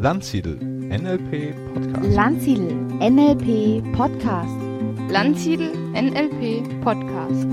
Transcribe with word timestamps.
Landsiedel 0.00 0.54
NLP 0.60 1.56
Podcast. 1.74 2.14
Landsiedel 2.14 2.72
NLP 3.00 3.82
Podcast. 3.96 4.56
Landsiedel 5.10 5.74
NLP 5.90 6.84
Podcast. 6.84 7.44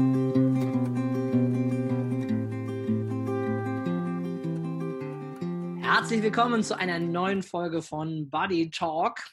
Herzlich 5.81 6.21
willkommen 6.21 6.61
zu 6.61 6.78
einer 6.78 6.99
neuen 6.99 7.42
Folge 7.42 7.81
von 7.81 8.29
Buddy 8.29 8.69
Talk. 8.69 9.23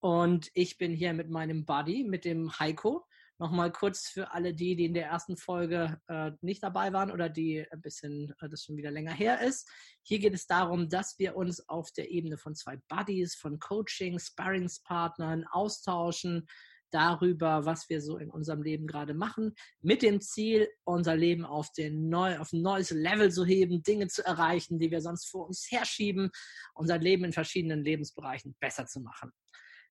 Und 0.00 0.50
ich 0.54 0.76
bin 0.76 0.92
hier 0.92 1.12
mit 1.12 1.30
meinem 1.30 1.64
Buddy, 1.64 2.02
mit 2.02 2.24
dem 2.24 2.58
Heiko. 2.58 3.06
Nochmal 3.40 3.72
kurz 3.72 4.06
für 4.06 4.32
alle 4.32 4.52
die, 4.52 4.76
die 4.76 4.84
in 4.84 4.92
der 4.92 5.06
ersten 5.06 5.38
Folge 5.38 5.98
äh, 6.08 6.32
nicht 6.42 6.62
dabei 6.62 6.92
waren 6.92 7.10
oder 7.10 7.30
die 7.30 7.66
ein 7.72 7.80
bisschen, 7.80 8.34
äh, 8.38 8.50
das 8.50 8.64
schon 8.64 8.76
wieder 8.76 8.90
länger 8.90 9.14
her 9.14 9.40
ist. 9.40 9.66
Hier 10.02 10.18
geht 10.18 10.34
es 10.34 10.46
darum, 10.46 10.90
dass 10.90 11.18
wir 11.18 11.36
uns 11.36 11.66
auf 11.66 11.90
der 11.92 12.10
Ebene 12.10 12.36
von 12.36 12.54
zwei 12.54 12.76
Buddies, 12.88 13.34
von 13.34 13.58
Coaching, 13.58 14.18
Sparringspartnern 14.18 15.46
austauschen 15.46 16.46
darüber, 16.90 17.64
was 17.64 17.88
wir 17.88 18.02
so 18.02 18.18
in 18.18 18.28
unserem 18.28 18.62
Leben 18.62 18.86
gerade 18.86 19.14
machen, 19.14 19.54
mit 19.80 20.02
dem 20.02 20.20
Ziel, 20.20 20.68
unser 20.84 21.16
Leben 21.16 21.46
auf, 21.46 21.72
den 21.72 22.10
neu, 22.10 22.38
auf 22.38 22.52
ein 22.52 22.60
neues 22.60 22.90
Level 22.90 23.32
zu 23.32 23.46
heben, 23.46 23.82
Dinge 23.82 24.08
zu 24.08 24.22
erreichen, 24.22 24.78
die 24.78 24.90
wir 24.90 25.00
sonst 25.00 25.30
vor 25.30 25.46
uns 25.46 25.66
herschieben, 25.70 26.30
unser 26.74 26.98
Leben 26.98 27.24
in 27.24 27.32
verschiedenen 27.32 27.84
Lebensbereichen 27.84 28.54
besser 28.60 28.84
zu 28.84 29.00
machen. 29.00 29.32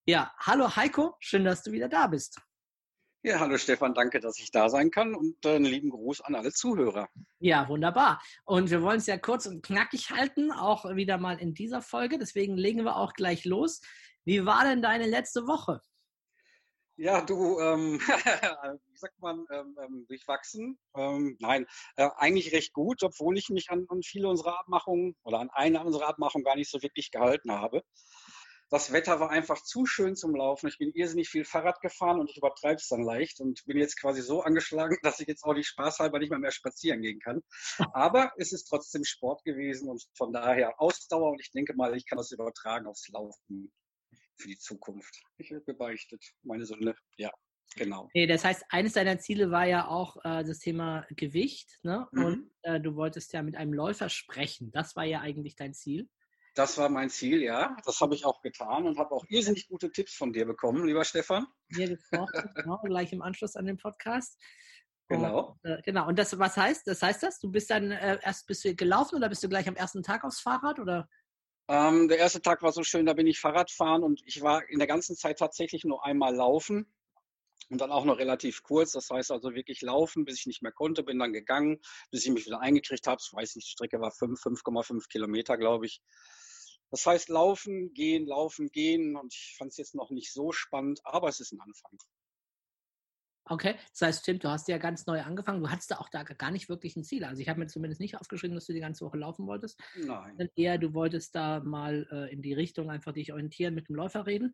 Ja, 0.06 0.32
hallo 0.38 0.76
Heiko, 0.76 1.16
schön, 1.20 1.46
dass 1.46 1.64
du 1.64 1.72
wieder 1.72 1.90
da 1.90 2.06
bist. 2.06 2.40
Ja, 3.22 3.42
hallo 3.42 3.58
Stefan, 3.58 3.94
danke, 3.94 4.22
dass 4.22 4.40
ich 4.40 4.50
da 4.50 4.70
sein 4.70 4.92
kann 4.92 5.14
und 5.14 5.46
einen 5.46 5.66
lieben 5.66 5.90
Gruß 5.90 6.22
an 6.22 6.36
alle 6.36 6.54
Zuhörer. 6.54 7.10
Ja, 7.40 7.68
wunderbar. 7.68 8.22
Und 8.46 8.70
wir 8.70 8.82
wollen 8.82 9.00
es 9.00 9.08
ja 9.08 9.18
kurz 9.18 9.46
und 9.46 9.62
knackig 9.62 10.10
halten, 10.10 10.54
auch 10.54 10.86
wieder 10.96 11.18
mal 11.18 11.38
in 11.38 11.54
dieser 11.54 11.82
Folge. 11.82 12.18
Deswegen 12.18 12.56
legen 12.56 12.86
wir 12.86 12.96
auch 12.96 13.12
gleich 13.12 13.44
los. 13.44 13.82
Wie 14.24 14.46
war 14.46 14.64
denn 14.64 14.82
deine 14.82 15.06
letzte 15.06 15.48
Woche? 15.48 15.82
Ja, 16.96 17.20
du, 17.20 17.60
ähm, 17.60 18.00
wie 18.00 18.98
sagt 18.98 19.20
man, 19.20 19.46
ähm, 19.52 19.78
ähm, 19.84 20.06
durchwachsen? 20.08 20.80
Ähm, 20.96 21.36
nein, 21.42 21.66
äh, 21.98 22.10
eigentlich 22.16 22.54
recht 22.54 22.72
gut, 22.72 23.04
obwohl 23.04 23.38
ich 23.38 23.50
mich 23.50 23.70
an, 23.70 23.86
an 23.90 24.02
viele 24.02 24.30
unserer 24.30 24.58
Abmachungen 24.62 25.18
oder 25.24 25.40
an 25.40 25.50
eine 25.50 25.84
unserer 25.84 26.08
Abmachungen 26.08 26.46
gar 26.46 26.56
nicht 26.56 26.72
so 26.72 26.82
wirklich 26.82 27.12
gehalten 27.12 27.52
habe 27.52 27.84
das 28.70 28.92
Wetter 28.92 29.20
war 29.20 29.32
einfach 29.32 29.62
zu 29.64 29.86
schön 29.86 30.16
zum 30.16 30.36
Laufen. 30.36 30.68
Ich 30.68 30.78
bin 30.78 30.92
irrsinnig 30.94 31.30
viel 31.30 31.44
Fahrrad 31.44 31.82
gefahren 31.82 32.20
und 32.20 32.30
ich 32.30 32.38
übertreibe 32.38 32.76
es 32.76 32.88
dann 32.88 33.02
leicht 33.02 33.40
und 33.40 33.64
bin 33.66 33.78
jetzt 33.78 34.00
quasi 34.00 34.22
so 34.22 34.42
angeschlagen, 34.42 34.98
dass 35.04 35.20
ich 35.20 35.28
jetzt 35.28 35.44
auch 35.44 35.54
die 35.54 35.64
Spaßhalber 35.64 36.20
nicht 36.20 36.30
mehr, 36.30 36.40
mehr 36.40 36.52
spazieren 36.52 37.02
gehen 37.02 37.20
kann. 37.20 37.42
Aber 37.94 38.32
es 38.38 38.52
ist 38.52 38.66
trotzdem 38.66 39.04
Sport 39.04 39.44
gewesen 39.44 39.90
und 39.90 40.04
von 40.16 40.32
daher 40.32 40.80
Ausdauer 40.80 41.32
und 41.32 41.42
ich 41.42 41.52
denke 41.52 41.74
mal, 41.74 41.96
ich 41.96 42.06
kann 42.06 42.18
das 42.18 42.32
übertragen 42.32 42.88
aufs 42.88 43.08
Laufen 43.10 43.72
für 44.38 44.48
die 44.48 44.58
Zukunft. 44.58 45.22
Ich 45.38 45.52
habe 45.52 45.64
gebeichtet, 45.64 46.24
meine 46.44 46.66
Sünde, 46.66 46.96
ja. 47.18 47.32
Genau. 47.76 48.06
Okay, 48.06 48.26
das 48.26 48.44
heißt, 48.44 48.66
eines 48.70 48.94
deiner 48.94 49.20
Ziele 49.20 49.52
war 49.52 49.66
ja 49.68 49.88
auch 49.88 50.18
äh, 50.24 50.44
das 50.44 50.58
Thema 50.58 51.06
Gewicht, 51.12 51.80
ne? 51.84 52.08
Mhm. 52.12 52.26
Und 52.26 52.52
äh, 52.64 52.80
du 52.80 52.96
wolltest 52.96 53.32
ja 53.34 53.44
mit 53.44 53.56
einem 53.56 53.74
Läufer 53.74 54.10
sprechen. 54.10 54.72
Das 54.72 54.96
war 54.96 55.04
ja 55.04 55.22
eigentlich 55.22 55.56
dein 55.56 55.76
Ziel. 55.76 56.10
Das 56.60 56.78
war 56.78 56.90
mein 56.90 57.10
Ziel, 57.10 57.42
ja. 57.42 57.78
Das 57.86 58.02
habe 58.02 58.16
ich 58.16 58.26
auch 58.26 58.42
getan 58.42 58.86
und 58.86 59.00
habe 59.00 59.16
auch 59.16 59.24
irrsinnig 59.30 59.70
gute 59.70 59.94
Tipps 59.94 60.14
von 60.14 60.34
dir 60.34 60.46
bekommen, 60.46 60.86
lieber 60.86 61.06
Stefan. 61.06 61.48
Mir 61.70 61.88
gefreut, 61.88 62.28
genau, 62.54 62.82
gleich 62.84 63.14
im 63.14 63.22
Anschluss 63.22 63.56
an 63.56 63.66
den 63.66 63.78
Podcast. 63.78 64.38
Genau. 65.08 65.58
Und, 65.64 65.72
äh, 65.72 65.82
genau. 65.84 66.06
Und 66.06 66.20
das, 66.20 66.38
was 66.38 66.58
heißt, 66.58 66.86
das 66.86 67.02
heißt 67.02 67.24
das? 67.24 67.40
Du 67.40 67.50
bist 67.50 67.70
dann 67.70 67.92
äh, 67.92 68.20
erst 68.22 68.46
bist 68.46 68.66
du 68.66 68.76
gelaufen 68.76 69.16
oder 69.16 69.30
bist 69.30 69.42
du 69.42 69.48
gleich 69.48 69.70
am 69.70 69.78
ersten 69.78 70.04
Tag 70.04 70.26
aufs 70.26 70.42
Fahrrad 70.42 70.80
oder? 70.80 71.08
Ähm, 71.70 72.10
der 72.10 72.18
erste 72.18 72.42
Tag 72.42 72.62
war 72.62 72.74
so 72.74 72.84
schön, 72.84 73.06
da 73.06 73.14
bin 73.14 73.26
ich 73.26 73.40
Fahrrad 73.40 73.72
fahren 73.72 74.04
und 74.04 74.22
ich 74.26 74.42
war 74.42 74.68
in 74.68 74.80
der 74.80 74.88
ganzen 74.90 75.16
Zeit 75.16 75.40
tatsächlich 75.40 75.86
nur 75.86 76.04
einmal 76.04 76.36
laufen 76.36 76.94
und 77.70 77.80
dann 77.80 77.94
auch 77.94 78.04
noch 78.04 78.18
relativ 78.18 78.64
kurz. 78.64 78.92
Das 78.92 79.10
heißt 79.10 79.32
also 79.32 79.56
wirklich 79.56 79.82
laufen, 79.82 80.26
bis 80.26 80.40
ich 80.40 80.46
nicht 80.46 80.62
mehr 80.62 80.74
konnte, 80.74 81.04
bin 81.04 81.20
dann 81.20 81.32
gegangen, 81.32 81.80
bis 82.12 82.26
ich 82.26 82.32
mich 82.32 82.46
wieder 82.48 82.60
eingekriegt 82.60 83.08
habe. 83.08 83.22
Ich 83.26 83.32
weiß 83.32 83.56
nicht, 83.56 83.70
die 83.70 83.72
Strecke 83.72 84.02
war 84.02 84.12
5, 84.12 84.44
5,5 84.44 85.08
Kilometer, 85.08 85.58
glaube 85.58 85.86
ich. 85.86 86.02
Das 86.92 87.06
heißt, 87.06 87.30
laufen, 87.30 87.94
gehen, 87.94 88.26
laufen, 88.26 88.70
gehen. 88.72 89.16
Und 89.16 89.34
ich 89.34 89.56
fand 89.58 89.72
es 89.72 89.78
jetzt 89.78 89.96
noch 89.96 90.10
nicht 90.10 90.34
so 90.34 90.52
spannend, 90.52 91.00
aber 91.04 91.30
es 91.30 91.40
ist 91.40 91.52
ein 91.52 91.62
Anfang. 91.62 91.98
Okay, 93.52 93.76
das 93.92 94.02
heißt, 94.02 94.22
stimmt, 94.22 94.44
du 94.44 94.50
hast 94.50 94.68
ja 94.68 94.78
ganz 94.78 95.08
neu 95.08 95.22
angefangen. 95.24 95.60
Du 95.60 95.70
hattest 95.70 95.90
da 95.90 95.98
auch 95.98 96.10
da 96.10 96.22
gar 96.22 96.52
nicht 96.52 96.70
wirklich 96.70 96.96
ein 96.96 97.04
Ziel. 97.04 97.24
Also 97.24 97.42
ich 97.42 97.50
habe 97.50 97.60
mir 97.60 97.66
zumindest 97.66 98.00
nicht 98.00 98.16
aufgeschrieben, 98.16 98.54
dass 98.54 98.68
du 98.68 98.74
die 98.74 98.80
ganze 98.80 99.04
Woche 99.04 99.18
laufen 99.18 99.48
wolltest. 99.48 99.82
Nein. 99.96 100.30
Sondern 100.30 100.50
eher, 100.56 100.78
du 100.78 100.94
wolltest 100.94 101.34
da 101.34 101.60
mal 101.60 102.08
äh, 102.12 102.32
in 102.32 102.44
die 102.44 102.54
Richtung 102.54 102.92
einfach 102.92 103.12
dich 103.12 103.34
orientieren, 103.34 103.74
mit 103.74 103.90
dem 103.90 103.96
Läufer 103.96 104.28
reden. 104.28 104.54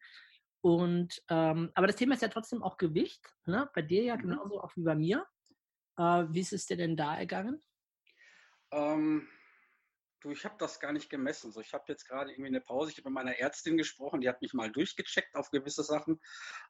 Und 0.62 1.22
ähm, 1.30 1.72
aber 1.76 1.88
das 1.88 1.98
Thema 1.98 2.16
ist 2.16 2.22
ja 2.22 2.30
trotzdem 2.30 2.64
auch 2.64 2.78
Gewicht. 2.78 3.22
Ne? 3.46 3.70
Bei 3.76 3.82
dir 3.82 4.04
ja 4.04 4.16
mhm. 4.16 4.22
genauso 4.22 4.62
auch 4.62 4.74
wie 4.78 4.84
bei 4.84 4.96
mir. 4.96 5.26
Äh, 5.98 6.26
wie 6.30 6.40
ist 6.40 6.54
es 6.54 6.66
dir 6.66 6.78
denn 6.78 6.96
da 6.96 7.18
ergangen? 7.18 7.62
Ähm, 8.72 9.28
Du, 10.26 10.32
ich 10.32 10.44
habe 10.44 10.56
das 10.58 10.80
gar 10.80 10.92
nicht 10.92 11.12
gemessen. 11.12 11.52
So, 11.52 11.62
ich 11.62 11.72
habe 11.72 11.84
jetzt 11.88 12.08
gerade 12.08 12.32
irgendwie 12.32 12.48
eine 12.48 12.60
Pause. 12.60 12.90
Ich 12.90 12.98
habe 12.98 13.10
mit 13.10 13.14
meiner 13.14 13.38
Ärztin 13.38 13.78
gesprochen, 13.78 14.22
die 14.22 14.28
hat 14.28 14.42
mich 14.42 14.56
mal 14.56 14.72
durchgecheckt 14.72 15.36
auf 15.36 15.52
gewisse 15.52 15.84
Sachen. 15.84 16.20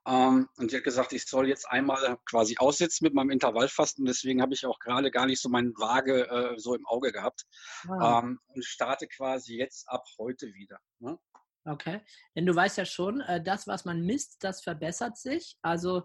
Ähm, 0.05 0.49
und 0.57 0.71
die 0.73 0.75
hat 0.75 0.83
gesagt, 0.83 1.13
ich 1.13 1.25
soll 1.25 1.47
jetzt 1.47 1.65
einmal 1.69 2.17
quasi 2.29 2.57
aussitzen 2.57 3.05
mit 3.05 3.13
meinem 3.13 3.29
Intervallfasten. 3.29 4.03
Deswegen 4.03 4.41
habe 4.41 4.53
ich 4.53 4.65
auch 4.65 4.77
gerade 4.79 5.09
gar 5.09 5.25
nicht 5.25 5.41
so 5.41 5.47
meinen 5.47 5.71
Waage 5.77 6.27
äh, 6.27 6.59
so 6.59 6.75
im 6.75 6.85
Auge 6.85 7.13
gehabt. 7.13 7.45
Wow. 7.85 8.25
Ähm, 8.25 8.41
und 8.47 8.65
starte 8.65 9.07
quasi 9.07 9.55
jetzt 9.55 9.87
ab 9.87 10.03
heute 10.17 10.47
wieder. 10.53 10.81
Ne? 10.99 11.17
Okay. 11.63 12.01
Denn 12.35 12.45
du 12.45 12.53
weißt 12.53 12.77
ja 12.77 12.83
schon, 12.83 13.21
äh, 13.21 13.41
das, 13.41 13.67
was 13.67 13.85
man 13.85 14.01
misst, 14.01 14.43
das 14.43 14.63
verbessert 14.63 15.17
sich. 15.17 15.55
Also 15.61 16.03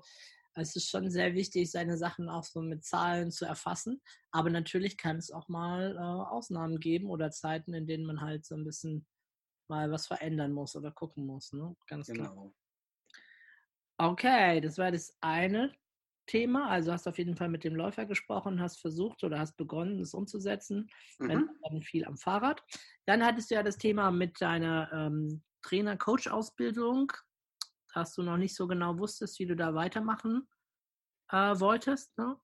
es 0.55 0.77
ist 0.77 0.89
schon 0.89 1.11
sehr 1.11 1.35
wichtig, 1.35 1.71
seine 1.71 1.97
Sachen 1.97 2.29
auch 2.29 2.45
so 2.45 2.61
mit 2.61 2.85
Zahlen 2.85 3.31
zu 3.31 3.45
erfassen. 3.45 4.01
Aber 4.31 4.51
natürlich 4.51 4.97
kann 4.97 5.17
es 5.17 5.31
auch 5.31 5.49
mal 5.49 5.97
äh, 5.97 5.99
Ausnahmen 5.99 6.81
geben 6.81 7.09
oder 7.09 7.31
Zeiten, 7.31 7.75
in 7.75 7.87
denen 7.87 8.05
man 8.05 8.21
halt 8.21 8.45
so 8.45 8.55
ein 8.55 8.65
bisschen 8.65 9.07
mal 9.69 9.91
was 9.91 10.07
verändern 10.07 10.53
muss 10.53 10.75
oder 10.77 10.91
gucken 10.91 11.27
muss. 11.27 11.53
Ne? 11.53 11.77
Ganz 11.87 12.09
klar. 12.09 12.31
Genau. 12.31 12.55
Okay, 13.99 14.61
das 14.61 14.79
war 14.79 14.91
das 14.91 15.15
eine 15.21 15.73
Thema. 16.27 16.69
Also 16.69 16.93
hast 16.93 17.07
du 17.07 17.11
auf 17.11 17.19
jeden 17.19 17.37
Fall 17.37 17.49
mit 17.49 17.65
dem 17.65 17.77
Läufer 17.77 18.07
gesprochen, 18.07 18.61
hast 18.61 18.81
versucht 18.81 19.23
oder 19.25 19.39
hast 19.39 19.57
begonnen, 19.57 20.01
es 20.01 20.15
umzusetzen. 20.15 20.89
Mhm. 21.19 21.51
Dann 21.63 21.83
viel 21.83 22.05
am 22.05 22.17
Fahrrad. 22.17 22.63
Dann 23.07 23.25
hattest 23.25 23.51
du 23.51 23.57
ja 23.57 23.63
das 23.63 23.79
Thema 23.79 24.11
mit 24.11 24.41
deiner 24.41 24.91
ähm, 24.93 25.43
Trainer-Coach-Ausbildung 25.63 27.13
dass 27.95 28.15
du 28.15 28.23
noch 28.23 28.37
nicht 28.37 28.55
so 28.55 28.67
genau 28.67 28.99
wusstest, 28.99 29.39
wie 29.39 29.47
du 29.47 29.57
da 29.57 29.75
weitermachen 29.75 30.49
äh, 31.31 31.59
wolltest. 31.61 32.17
Ne? 32.19 32.37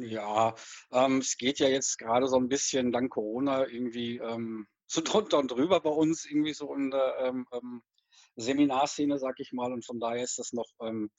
Ja, 0.00 0.54
ähm, 0.92 1.18
es 1.18 1.36
geht 1.36 1.58
ja 1.58 1.68
jetzt 1.68 1.98
gerade 1.98 2.26
so 2.26 2.36
ein 2.36 2.48
bisschen 2.48 2.92
dank 2.92 3.12
Corona 3.12 3.66
irgendwie 3.66 4.18
ähm, 4.18 4.66
so 4.86 5.00
drunter 5.00 5.38
und 5.38 5.50
drüber 5.50 5.80
bei 5.80 5.90
uns, 5.90 6.24
irgendwie 6.24 6.54
so 6.54 6.74
in 6.74 6.90
der 6.90 7.16
ähm, 7.20 7.46
ähm 7.52 7.82
Seminarszene, 8.36 9.18
sag 9.18 9.40
ich 9.40 9.52
mal. 9.52 9.72
Und 9.72 9.84
von 9.84 9.98
daher 9.98 10.22
ist 10.22 10.38
das 10.38 10.52
noch 10.52 10.68
ähm, 10.80 11.10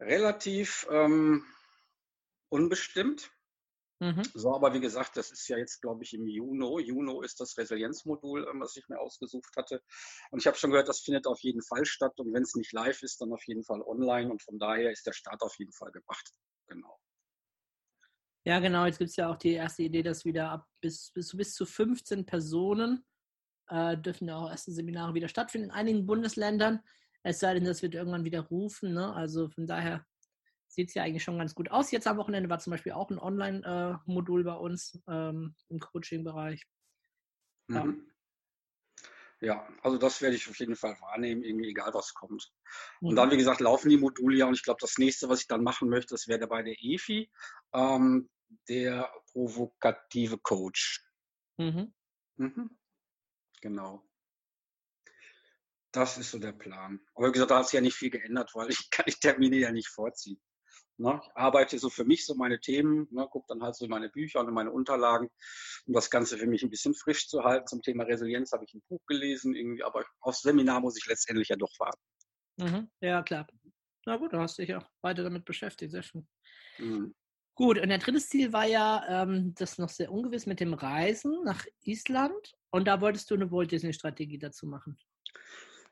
relativ 0.00 0.86
ähm, 0.90 1.44
unbestimmt. 2.48 3.30
Mhm. 4.00 4.22
So, 4.34 4.54
aber 4.54 4.74
wie 4.74 4.80
gesagt, 4.80 5.16
das 5.16 5.30
ist 5.30 5.46
ja 5.48 5.56
jetzt, 5.56 5.80
glaube 5.80 6.02
ich, 6.02 6.14
im 6.14 6.26
Juno. 6.26 6.78
Juno 6.78 7.22
ist 7.22 7.40
das 7.40 7.56
Resilienzmodul, 7.56 8.46
ähm, 8.50 8.60
was 8.60 8.76
ich 8.76 8.88
mir 8.88 8.98
ausgesucht 8.98 9.56
hatte. 9.56 9.82
Und 10.30 10.40
ich 10.40 10.46
habe 10.46 10.56
schon 10.56 10.70
gehört, 10.70 10.88
das 10.88 11.00
findet 11.00 11.26
auf 11.26 11.40
jeden 11.40 11.62
Fall 11.62 11.84
statt. 11.84 12.18
Und 12.18 12.32
wenn 12.32 12.42
es 12.42 12.54
nicht 12.54 12.72
live 12.72 13.02
ist, 13.02 13.20
dann 13.20 13.32
auf 13.32 13.44
jeden 13.46 13.62
Fall 13.62 13.80
online. 13.82 14.30
Und 14.30 14.42
von 14.42 14.58
daher 14.58 14.90
ist 14.90 15.06
der 15.06 15.12
Start 15.12 15.42
auf 15.42 15.56
jeden 15.58 15.72
Fall 15.72 15.92
gemacht. 15.92 16.32
Genau. 16.66 16.98
Ja, 18.44 18.58
genau. 18.58 18.84
Jetzt 18.84 18.98
gibt 18.98 19.10
es 19.10 19.16
ja 19.16 19.30
auch 19.30 19.36
die 19.36 19.52
erste 19.52 19.84
Idee, 19.84 20.02
dass 20.02 20.24
wieder 20.24 20.50
ab 20.50 20.66
bis, 20.80 21.10
bis, 21.12 21.34
bis 21.36 21.54
zu 21.54 21.64
15 21.64 22.26
Personen 22.26 23.06
äh, 23.68 23.96
dürfen 23.96 24.28
ja 24.28 24.36
auch 24.36 24.50
erste 24.50 24.72
Seminare 24.72 25.14
wieder 25.14 25.28
stattfinden 25.28 25.68
in 25.68 25.74
einigen 25.74 26.04
Bundesländern. 26.04 26.80
Es 27.22 27.38
sei 27.38 27.54
denn, 27.54 27.64
das 27.64 27.80
wird 27.80 27.94
irgendwann 27.94 28.24
wieder 28.24 28.40
rufen. 28.40 28.92
Ne? 28.92 29.14
Also 29.14 29.48
von 29.48 29.66
daher 29.66 30.04
sieht 30.74 30.88
es 30.88 30.94
ja 30.94 31.04
eigentlich 31.04 31.22
schon 31.22 31.38
ganz 31.38 31.54
gut 31.54 31.70
aus. 31.70 31.90
Jetzt 31.90 32.06
am 32.06 32.16
Wochenende 32.16 32.50
war 32.50 32.58
zum 32.58 32.72
Beispiel 32.72 32.92
auch 32.92 33.10
ein 33.10 33.18
Online-Modul 33.18 34.40
äh, 34.40 34.44
bei 34.44 34.54
uns 34.54 35.00
ähm, 35.08 35.54
im 35.68 35.78
Coaching-Bereich. 35.78 36.66
Ja. 37.68 37.84
Mhm. 37.84 38.10
ja. 39.40 39.68
also 39.82 39.96
das 39.96 40.20
werde 40.20 40.36
ich 40.36 40.48
auf 40.48 40.58
jeden 40.58 40.76
Fall 40.76 41.00
wahrnehmen, 41.00 41.42
irgendwie 41.42 41.70
egal 41.70 41.94
was 41.94 42.12
kommt. 42.12 42.52
Mhm. 43.00 43.08
Und 43.08 43.16
dann, 43.16 43.30
wie 43.30 43.36
gesagt, 43.36 43.60
laufen 43.60 43.88
die 43.88 43.96
Module 43.96 44.36
ja 44.36 44.46
und 44.46 44.54
ich 44.54 44.62
glaube, 44.62 44.80
das 44.80 44.98
nächste, 44.98 45.28
was 45.28 45.40
ich 45.40 45.46
dann 45.46 45.62
machen 45.62 45.88
möchte, 45.88 46.14
das 46.14 46.26
wäre 46.26 46.46
bei 46.46 46.62
der 46.62 46.74
EFI, 46.78 47.30
ähm, 47.72 48.28
der 48.68 49.10
provokative 49.32 50.38
Coach. 50.38 51.04
Mhm. 51.56 51.94
Mhm. 52.36 52.76
Genau. 53.60 54.04
Das 55.92 56.18
ist 56.18 56.32
so 56.32 56.40
der 56.40 56.52
Plan. 56.52 57.00
Aber 57.14 57.28
wie 57.28 57.32
gesagt, 57.32 57.52
da 57.52 57.58
hat 57.58 57.66
sich 57.66 57.74
ja 57.74 57.80
nicht 57.80 57.96
viel 57.96 58.10
geändert, 58.10 58.50
weil 58.54 58.68
ich 58.70 58.90
kann 58.90 59.06
die 59.06 59.12
Termine 59.12 59.56
ja 59.56 59.70
nicht 59.70 59.88
vorziehen. 59.88 60.40
Ne? 60.96 61.20
Ich 61.22 61.30
arbeite 61.34 61.78
so 61.78 61.90
für 61.90 62.04
mich 62.04 62.24
so 62.24 62.34
meine 62.34 62.60
Themen, 62.60 63.08
ne? 63.10 63.26
gucke 63.30 63.46
dann 63.48 63.62
halt 63.62 63.74
so 63.74 63.86
meine 63.88 64.08
Bücher 64.08 64.40
und 64.40 64.52
meine 64.52 64.70
Unterlagen, 64.70 65.28
um 65.86 65.92
das 65.92 66.10
Ganze 66.10 66.38
für 66.38 66.46
mich 66.46 66.62
ein 66.62 66.70
bisschen 66.70 66.94
frisch 66.94 67.28
zu 67.28 67.42
halten. 67.42 67.66
Zum 67.66 67.82
Thema 67.82 68.04
Resilienz 68.04 68.52
habe 68.52 68.64
ich 68.64 68.74
ein 68.74 68.82
Buch 68.88 69.04
gelesen, 69.06 69.54
irgendwie, 69.54 69.82
aber 69.82 70.04
aufs 70.20 70.42
Seminar 70.42 70.80
muss 70.80 70.96
ich 70.96 71.06
letztendlich 71.06 71.48
ja 71.48 71.56
doch 71.56 71.72
warten. 71.78 72.00
Mhm. 72.58 72.90
Ja, 73.00 73.22
klar. 73.22 73.46
Na 74.06 74.16
gut, 74.16 74.32
du 74.32 74.38
hast 74.38 74.58
dich 74.58 74.74
auch 74.74 74.86
weiter 75.02 75.22
damit 75.22 75.44
beschäftigt, 75.44 75.92
sehr 75.92 76.02
schön. 76.02 76.28
Mhm. 76.78 77.14
Gut, 77.56 77.78
und 77.78 77.88
der 77.88 77.98
dritte 77.98 78.18
Ziel 78.18 78.52
war 78.52 78.66
ja 78.66 79.22
ähm, 79.22 79.54
das 79.56 79.78
noch 79.78 79.88
sehr 79.88 80.10
ungewiss 80.10 80.46
mit 80.46 80.58
dem 80.58 80.74
Reisen 80.74 81.44
nach 81.44 81.64
Island. 81.82 82.56
Und 82.70 82.86
da 82.86 83.00
wolltest 83.00 83.30
du 83.30 83.34
eine 83.34 83.50
Walt 83.50 83.70
Disney-Strategie 83.70 84.38
dazu 84.38 84.66
machen. 84.66 84.98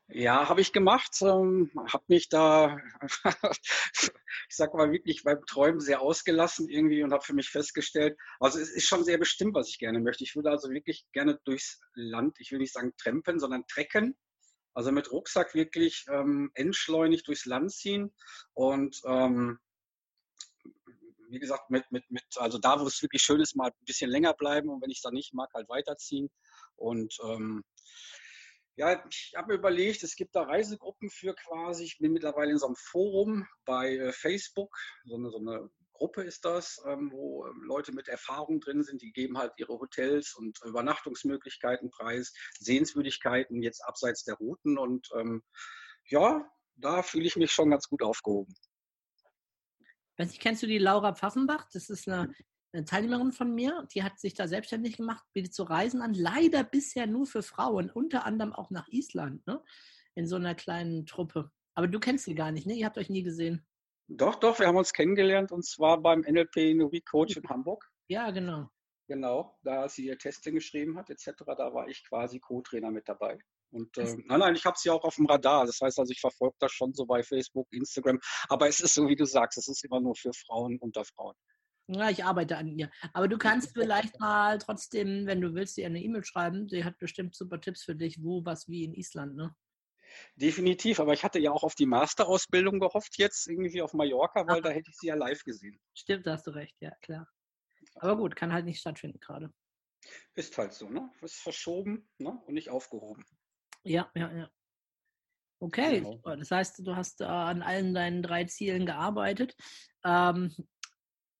Ja, 0.09 0.47
habe 0.49 0.61
ich 0.61 0.73
gemacht. 0.73 1.21
Ähm, 1.21 1.71
habe 1.91 2.03
mich 2.07 2.29
da, 2.29 2.77
ich 4.49 4.55
sag 4.55 4.73
mal 4.73 4.91
wirklich 4.91 5.23
beim 5.23 5.45
Träumen 5.45 5.79
sehr 5.79 6.01
ausgelassen 6.01 6.69
irgendwie 6.69 7.03
und 7.03 7.13
habe 7.13 7.23
für 7.23 7.33
mich 7.33 7.49
festgestellt, 7.49 8.17
also 8.39 8.59
es 8.59 8.69
ist 8.69 8.87
schon 8.87 9.03
sehr 9.03 9.17
bestimmt, 9.17 9.55
was 9.55 9.69
ich 9.69 9.79
gerne 9.79 9.99
möchte. 9.99 10.23
Ich 10.23 10.35
würde 10.35 10.51
also 10.51 10.69
wirklich 10.69 11.05
gerne 11.13 11.39
durchs 11.45 11.79
Land, 11.93 12.37
ich 12.39 12.51
will 12.51 12.59
nicht 12.59 12.73
sagen 12.73 12.93
trampen, 12.97 13.39
sondern 13.39 13.65
trecken. 13.67 14.15
Also 14.75 14.91
mit 14.91 15.11
Rucksack 15.11 15.53
wirklich 15.53 16.05
ähm, 16.09 16.51
entschleunigt 16.55 17.27
durchs 17.27 17.45
Land 17.45 17.71
ziehen 17.71 18.13
und 18.53 18.99
ähm, 19.05 19.59
wie 21.29 21.39
gesagt, 21.39 21.69
mit, 21.69 21.91
mit, 21.91 22.09
mit, 22.11 22.23
also 22.37 22.57
da, 22.59 22.79
wo 22.79 22.85
es 22.85 23.01
wirklich 23.01 23.21
schön 23.23 23.41
ist, 23.41 23.55
mal 23.55 23.69
ein 23.69 23.85
bisschen 23.85 24.09
länger 24.09 24.33
bleiben 24.33 24.69
und 24.69 24.81
wenn 24.81 24.91
ich 24.91 24.97
es 24.97 25.01
dann 25.01 25.13
nicht 25.13 25.33
mag, 25.33 25.49
halt 25.53 25.67
weiterziehen. 25.67 26.29
Und 26.75 27.17
ähm, 27.23 27.63
ja, 28.75 29.03
ich 29.07 29.33
habe 29.35 29.49
mir 29.49 29.59
überlegt, 29.59 30.03
es 30.03 30.15
gibt 30.15 30.35
da 30.35 30.43
Reisegruppen 30.43 31.09
für 31.09 31.35
quasi, 31.35 31.83
ich 31.83 31.99
bin 31.99 32.13
mittlerweile 32.13 32.51
in 32.51 32.57
so 32.57 32.65
einem 32.65 32.75
Forum 32.75 33.47
bei 33.65 33.95
äh, 33.95 34.11
Facebook, 34.11 34.75
so 35.05 35.15
eine, 35.15 35.29
so 35.29 35.37
eine 35.37 35.69
Gruppe 35.93 36.23
ist 36.23 36.43
das, 36.43 36.81
ähm, 36.87 37.11
wo 37.11 37.45
ähm, 37.45 37.63
Leute 37.63 37.93
mit 37.93 38.07
Erfahrung 38.07 38.59
drin 38.59 38.83
sind, 38.83 39.01
die 39.01 39.13
geben 39.13 39.37
halt 39.37 39.53
ihre 39.57 39.79
Hotels 39.79 40.33
und 40.35 40.59
Übernachtungsmöglichkeiten 40.65 41.91
preis, 41.91 42.33
Sehenswürdigkeiten 42.59 43.61
jetzt 43.61 43.85
abseits 43.85 44.23
der 44.23 44.35
Routen. 44.35 44.77
Und 44.77 45.07
ähm, 45.15 45.43
ja, 46.09 46.45
da 46.75 47.03
fühle 47.03 47.25
ich 47.25 47.35
mich 47.35 47.51
schon 47.51 47.69
ganz 47.69 47.87
gut 47.87 48.01
aufgehoben. 48.01 48.53
Weiß 50.17 50.29
nicht, 50.29 50.41
kennst 50.41 50.63
du 50.63 50.67
die 50.67 50.79
Laura 50.79 51.13
Pfaffenbach? 51.13 51.69
Das 51.71 51.89
ist 51.89 52.07
eine 52.07 52.33
eine 52.73 52.85
Teilnehmerin 52.85 53.31
von 53.31 53.53
mir, 53.53 53.87
die 53.93 54.03
hat 54.03 54.19
sich 54.19 54.33
da 54.33 54.47
selbstständig 54.47 54.97
gemacht, 54.97 55.23
bietet 55.31 55.53
so 55.53 55.63
Reisen 55.63 56.01
an, 56.01 56.13
leider 56.13 56.63
bisher 56.63 57.07
nur 57.07 57.25
für 57.25 57.43
Frauen, 57.43 57.89
unter 57.89 58.25
anderem 58.25 58.53
auch 58.53 58.71
nach 58.71 58.87
Island, 58.89 59.45
ne? 59.45 59.63
in 60.15 60.27
so 60.27 60.35
einer 60.35 60.55
kleinen 60.55 61.05
Truppe. 61.05 61.51
Aber 61.75 61.87
du 61.87 61.99
kennst 61.99 62.25
sie 62.25 62.35
gar 62.35 62.51
nicht, 62.51 62.67
ne? 62.67 62.73
Ihr 62.73 62.85
habt 62.85 62.97
euch 62.97 63.09
nie 63.09 63.23
gesehen. 63.23 63.65
Doch, 64.07 64.35
doch, 64.35 64.59
wir 64.59 64.67
haben 64.67 64.77
uns 64.77 64.93
kennengelernt 64.93 65.51
und 65.51 65.65
zwar 65.65 66.01
beim 66.01 66.21
NLP 66.21 66.75
Novi 66.75 67.01
Coach 67.01 67.37
in 67.37 67.47
Hamburg. 67.49 67.89
Ja, 68.07 68.29
genau. 68.31 68.69
Genau, 69.07 69.57
da 69.63 69.89
sie 69.89 70.05
ihr 70.05 70.17
Testing 70.17 70.55
geschrieben 70.55 70.97
hat, 70.97 71.09
etc., 71.09 71.31
da 71.45 71.73
war 71.73 71.87
ich 71.87 72.03
quasi 72.07 72.39
Co-Trainer 72.39 72.89
mit 72.89 73.07
dabei. 73.07 73.37
Und 73.71 73.97
äh, 73.97 74.15
nein, 74.25 74.39
nein, 74.39 74.55
ich 74.55 74.65
habe 74.65 74.77
sie 74.77 74.89
auch 74.91 75.03
auf 75.03 75.15
dem 75.15 75.25
Radar. 75.25 75.65
Das 75.65 75.81
heißt 75.81 75.99
also, 75.99 76.11
ich 76.11 76.21
verfolge 76.21 76.55
das 76.59 76.71
schon 76.71 76.93
so 76.93 77.05
bei 77.05 77.23
Facebook, 77.23 77.67
Instagram. 77.71 78.19
Aber 78.47 78.67
es 78.67 78.79
ist 78.79 78.93
so, 78.93 79.07
wie 79.07 79.15
du 79.15 79.25
sagst, 79.25 79.57
es 79.57 79.67
ist 79.67 79.83
immer 79.83 79.99
nur 79.99 80.15
für 80.15 80.31
Frauen 80.31 80.77
unter 80.79 81.03
Frauen. 81.03 81.35
Ja, 81.87 82.09
ich 82.09 82.23
arbeite 82.23 82.57
an 82.57 82.67
ihr. 82.67 82.89
Aber 83.13 83.27
du 83.27 83.37
kannst 83.37 83.73
vielleicht 83.77 84.19
mal 84.19 84.57
trotzdem, 84.57 85.25
wenn 85.25 85.41
du 85.41 85.53
willst, 85.53 85.77
ihr 85.77 85.85
eine 85.85 86.01
E-Mail 86.01 86.23
schreiben. 86.23 86.69
Sie 86.69 86.83
hat 86.83 86.97
bestimmt 86.97 87.35
super 87.35 87.59
Tipps 87.59 87.83
für 87.83 87.95
dich, 87.95 88.23
wo, 88.23 88.45
was, 88.45 88.67
wie 88.67 88.83
in 88.83 88.93
Island, 88.93 89.35
ne? 89.35 89.55
Definitiv, 90.35 90.99
aber 90.99 91.13
ich 91.13 91.23
hatte 91.23 91.39
ja 91.39 91.51
auch 91.51 91.63
auf 91.63 91.73
die 91.73 91.87
Masterausbildung 91.87 92.79
gehofft, 92.79 93.17
jetzt 93.17 93.47
irgendwie 93.47 93.81
auf 93.81 93.93
Mallorca, 93.93 94.45
weil 94.47 94.59
Ach. 94.59 94.63
da 94.63 94.69
hätte 94.69 94.91
ich 94.91 94.97
sie 94.97 95.07
ja 95.07 95.15
live 95.15 95.43
gesehen. 95.43 95.79
Stimmt, 95.95 96.27
da 96.27 96.33
hast 96.33 96.45
du 96.45 96.51
recht, 96.51 96.75
ja, 96.81 96.91
klar. 97.01 97.27
Aber 97.95 98.17
gut, 98.17 98.35
kann 98.35 98.53
halt 98.53 98.65
nicht 98.65 98.79
stattfinden 98.79 99.19
gerade. 99.19 99.51
Ist 100.35 100.57
halt 100.57 100.73
so, 100.73 100.89
ne? 100.89 101.09
Ist 101.21 101.35
verschoben 101.35 102.07
ne? 102.17 102.39
und 102.45 102.53
nicht 102.53 102.69
aufgehoben. 102.69 103.25
Ja, 103.83 104.09
ja, 104.15 104.31
ja. 104.31 104.49
Okay, 105.59 106.01
genau. 106.01 106.19
das 106.35 106.51
heißt, 106.51 106.85
du 106.85 106.95
hast 106.95 107.21
äh, 107.21 107.25
an 107.25 107.61
allen 107.61 107.93
deinen 107.93 108.21
drei 108.21 108.43
Zielen 108.43 108.85
gearbeitet. 108.85 109.55
Ähm, 110.03 110.53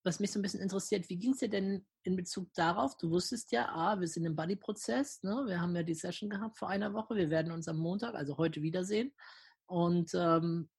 was 0.03 0.19
mich 0.19 0.31
so 0.31 0.39
ein 0.39 0.41
bisschen 0.41 0.59
interessiert, 0.59 1.09
wie 1.09 1.17
ging 1.17 1.31
es 1.31 1.39
dir 1.39 1.49
denn 1.49 1.85
in 2.03 2.15
Bezug 2.15 2.53
darauf? 2.53 2.97
Du 2.97 3.09
wusstest 3.09 3.51
ja, 3.51 3.69
ah, 3.69 3.99
wir 3.99 4.07
sind 4.07 4.25
im 4.25 4.35
Buddy-Prozess, 4.35 5.23
ne? 5.23 5.43
wir 5.47 5.61
haben 5.61 5.75
ja 5.75 5.83
die 5.83 5.93
Session 5.93 6.29
gehabt 6.29 6.57
vor 6.57 6.69
einer 6.69 6.93
Woche, 6.93 7.15
wir 7.15 7.29
werden 7.29 7.51
uns 7.51 7.67
am 7.67 7.77
Montag, 7.77 8.13
also 8.15 8.37
heute 8.37 8.61
wiedersehen. 8.61 9.13
Und 9.65 10.11
ähm, 10.13 10.69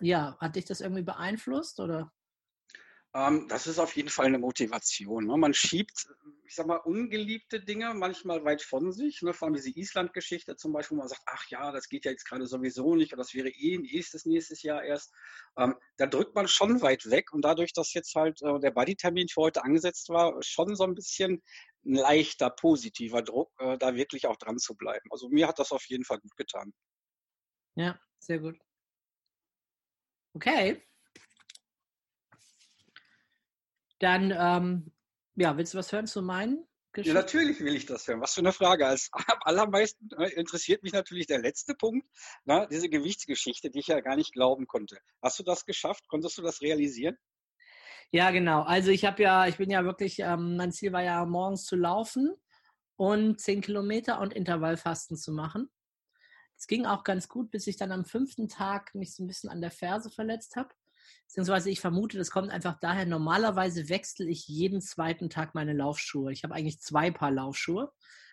ja, 0.00 0.36
hat 0.40 0.56
dich 0.56 0.64
das 0.64 0.80
irgendwie 0.80 1.02
beeinflusst 1.02 1.78
oder? 1.78 2.10
Ähm, 3.12 3.48
das 3.48 3.66
ist 3.66 3.80
auf 3.80 3.96
jeden 3.96 4.08
Fall 4.08 4.26
eine 4.26 4.38
Motivation. 4.38 5.26
Ne? 5.26 5.36
Man 5.36 5.52
schiebt, 5.52 6.06
ich 6.44 6.54
sag 6.54 6.66
mal, 6.66 6.76
ungeliebte 6.76 7.60
Dinge 7.60 7.92
manchmal 7.92 8.44
weit 8.44 8.62
von 8.62 8.92
sich. 8.92 9.20
Ne? 9.22 9.32
Vor 9.32 9.46
allem 9.46 9.54
diese 9.54 9.70
Island-Geschichte 9.70 10.56
zum 10.56 10.72
Beispiel, 10.72 10.96
wo 10.96 11.00
man 11.00 11.08
sagt, 11.08 11.22
ach 11.26 11.44
ja, 11.48 11.72
das 11.72 11.88
geht 11.88 12.04
ja 12.04 12.12
jetzt 12.12 12.24
gerade 12.24 12.46
sowieso 12.46 12.94
nicht 12.94 13.12
oder 13.12 13.22
das 13.22 13.34
wäre 13.34 13.48
eh 13.48 13.78
nächstes, 13.78 14.26
nächstes 14.26 14.62
Jahr 14.62 14.84
erst. 14.84 15.12
Ähm, 15.56 15.74
da 15.96 16.06
drückt 16.06 16.36
man 16.36 16.46
schon 16.46 16.82
weit 16.82 17.10
weg 17.10 17.32
und 17.32 17.44
dadurch, 17.44 17.72
dass 17.72 17.92
jetzt 17.94 18.14
halt 18.14 18.40
äh, 18.42 18.60
der 18.60 18.70
Buddy-Termin 18.70 19.28
für 19.28 19.42
heute 19.42 19.64
angesetzt 19.64 20.08
war, 20.08 20.40
schon 20.42 20.76
so 20.76 20.84
ein 20.84 20.94
bisschen 20.94 21.42
ein 21.84 21.94
leichter, 21.94 22.50
positiver 22.50 23.22
Druck, 23.22 23.50
äh, 23.58 23.76
da 23.76 23.96
wirklich 23.96 24.26
auch 24.26 24.36
dran 24.36 24.58
zu 24.58 24.76
bleiben. 24.76 25.08
Also 25.10 25.28
mir 25.30 25.48
hat 25.48 25.58
das 25.58 25.72
auf 25.72 25.84
jeden 25.86 26.04
Fall 26.04 26.20
gut 26.20 26.36
getan. 26.36 26.72
Ja, 27.74 27.98
sehr 28.20 28.38
gut. 28.38 28.56
Okay. 30.34 30.80
Dann, 34.00 34.34
ähm, 34.36 34.92
ja, 35.36 35.56
willst 35.56 35.74
du 35.74 35.78
was 35.78 35.92
hören 35.92 36.06
zu 36.06 36.22
meinen 36.22 36.66
Geschichten? 36.92 37.16
Ja, 37.16 37.22
natürlich 37.22 37.60
will 37.60 37.76
ich 37.76 37.86
das 37.86 38.08
hören. 38.08 38.20
Was 38.20 38.34
für 38.34 38.40
eine 38.40 38.52
Frage. 38.52 38.86
Als 38.86 39.10
am 39.12 39.38
allermeisten 39.42 40.08
ne, 40.18 40.28
interessiert 40.30 40.82
mich 40.82 40.92
natürlich 40.92 41.26
der 41.26 41.40
letzte 41.40 41.74
Punkt, 41.74 42.08
na, 42.44 42.60
ne, 42.60 42.68
diese 42.70 42.88
Gewichtsgeschichte, 42.88 43.70
die 43.70 43.78
ich 43.78 43.86
ja 43.86 44.00
gar 44.00 44.16
nicht 44.16 44.32
glauben 44.32 44.66
konnte. 44.66 44.98
Hast 45.22 45.38
du 45.38 45.44
das 45.44 45.64
geschafft? 45.64 46.08
Konntest 46.08 46.38
du 46.38 46.42
das 46.42 46.60
realisieren? 46.62 47.16
Ja, 48.10 48.32
genau. 48.32 48.62
Also 48.62 48.90
ich 48.90 49.04
habe 49.04 49.22
ja, 49.22 49.46
ich 49.46 49.58
bin 49.58 49.70
ja 49.70 49.84
wirklich, 49.84 50.18
ähm, 50.18 50.56
mein 50.56 50.72
Ziel 50.72 50.92
war 50.92 51.02
ja 51.02 51.24
morgens 51.26 51.64
zu 51.64 51.76
laufen 51.76 52.34
und 52.96 53.40
zehn 53.40 53.60
Kilometer 53.60 54.20
und 54.20 54.32
Intervallfasten 54.32 55.16
zu 55.16 55.32
machen. 55.32 55.70
Es 56.56 56.66
ging 56.66 56.86
auch 56.86 57.04
ganz 57.04 57.28
gut, 57.28 57.50
bis 57.50 57.66
ich 57.66 57.76
dann 57.76 57.92
am 57.92 58.04
fünften 58.04 58.48
Tag 58.48 58.94
mich 58.94 59.14
so 59.14 59.22
ein 59.22 59.26
bisschen 59.26 59.48
an 59.48 59.60
der 59.60 59.70
Ferse 59.70 60.10
verletzt 60.10 60.56
habe. 60.56 60.74
Beziehungsweise 61.26 61.70
ich 61.70 61.80
vermute, 61.80 62.18
das 62.18 62.30
kommt 62.30 62.50
einfach 62.50 62.78
daher, 62.80 63.06
normalerweise 63.06 63.88
wechsle 63.88 64.28
ich 64.28 64.48
jeden 64.48 64.80
zweiten 64.80 65.30
Tag 65.30 65.54
meine 65.54 65.72
Laufschuhe. 65.72 66.32
Ich 66.32 66.42
habe 66.42 66.54
eigentlich 66.54 66.80
zwei 66.80 67.10
Paar 67.10 67.30
Laufschuhe, 67.30 67.92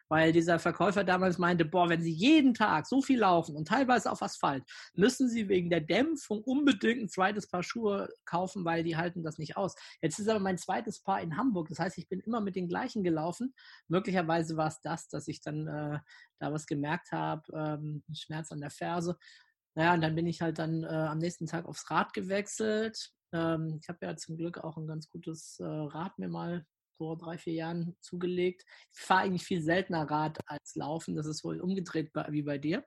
weil 0.10 0.31
dieser 0.31 0.60
Verkäufer 0.60 1.03
damals 1.03 1.38
meinte, 1.38 1.65
boah, 1.65 1.89
wenn 1.89 2.01
Sie 2.01 2.12
jeden 2.12 2.53
Tag 2.53 2.88
so 2.88 3.01
viel 3.01 3.19
laufen 3.19 3.55
und 3.55 3.67
teilweise 3.67 4.12
auf 4.12 4.22
Asphalt, 4.22 4.63
müssen 4.93 5.29
Sie 5.29 5.50
wegen 5.50 5.69
der 5.69 5.81
Dämpfung 5.81 6.43
unbedingt 6.43 7.01
ein 7.03 7.10
zweites 7.10 7.48
Paar 7.48 7.63
Schuhe 7.63 8.10
kaufen, 8.25 8.65
weil 8.65 8.84
die 8.84 8.98
halten 8.98 9.24
das 9.24 9.38
nicht 9.38 9.57
aus. 9.57 9.75
Jetzt 10.01 10.19
ist 10.19 10.29
aber 10.29 10.39
mein 10.39 10.57
zweites 10.57 11.01
Paar 11.01 11.22
in 11.22 11.38
Hamburg. 11.38 11.69
Das 11.69 11.79
heißt, 11.79 11.98
ich 11.98 12.07
bin 12.07 12.19
immer 12.22 12.41
mit 12.41 12.55
den 12.55 12.67
gleichen 12.67 13.03
gelaufen. 13.03 13.53
Möglicherweise 13.88 14.57
war 14.57 14.67
es 14.67 14.81
das, 14.81 15.07
dass 15.10 15.27
ich 15.27 15.41
dann 15.41 15.67
äh, 15.67 16.00
da 16.39 16.53
was 16.53 16.65
gemerkt 16.65 17.12
habe, 17.12 17.43
ähm, 17.53 18.03
Schmerz 18.13 18.51
an 18.51 18.62
der 18.62 18.69
Ferse. 18.72 19.17
Naja, 19.77 19.93
und 19.93 20.01
dann 20.01 20.15
bin 20.15 20.25
ich 20.25 20.41
halt 20.41 20.57
dann 20.57 20.84
äh, 20.84 20.88
am 20.88 21.19
nächsten 21.19 21.46
Tag 21.46 21.65
aufs 21.65 21.91
Rad 21.91 22.12
gewechselt. 22.12 23.12
Ähm, 23.31 23.77
ich 23.79 23.88
habe 23.89 24.00
ja 24.01 24.15
zum 24.17 24.36
Glück 24.36 24.57
auch 24.57 24.75
ein 24.75 24.88
ganz 24.88 25.07
gutes 25.07 25.60
äh, 25.60 25.65
Rad 25.65 26.17
mir 26.17 26.29
mal 26.29 26.65
vor 26.98 27.15
drei, 27.15 27.38
vier 27.38 27.53
Jahren 27.53 27.96
zugelegt. 28.01 28.65
Ich 28.96 29.01
fahre 29.01 29.25
eigentlich 29.25 29.46
viel 29.46 29.62
seltener 29.62 30.10
Rad 30.10 30.39
als 30.48 30.74
Laufen. 30.74 31.15
Das 31.15 31.27
ist 31.27 31.43
wohl 31.43 31.62
umgedreht 31.62 32.12
bei, 32.12 32.25
wie 32.31 32.41
bei 32.41 32.57
dir. 32.57 32.84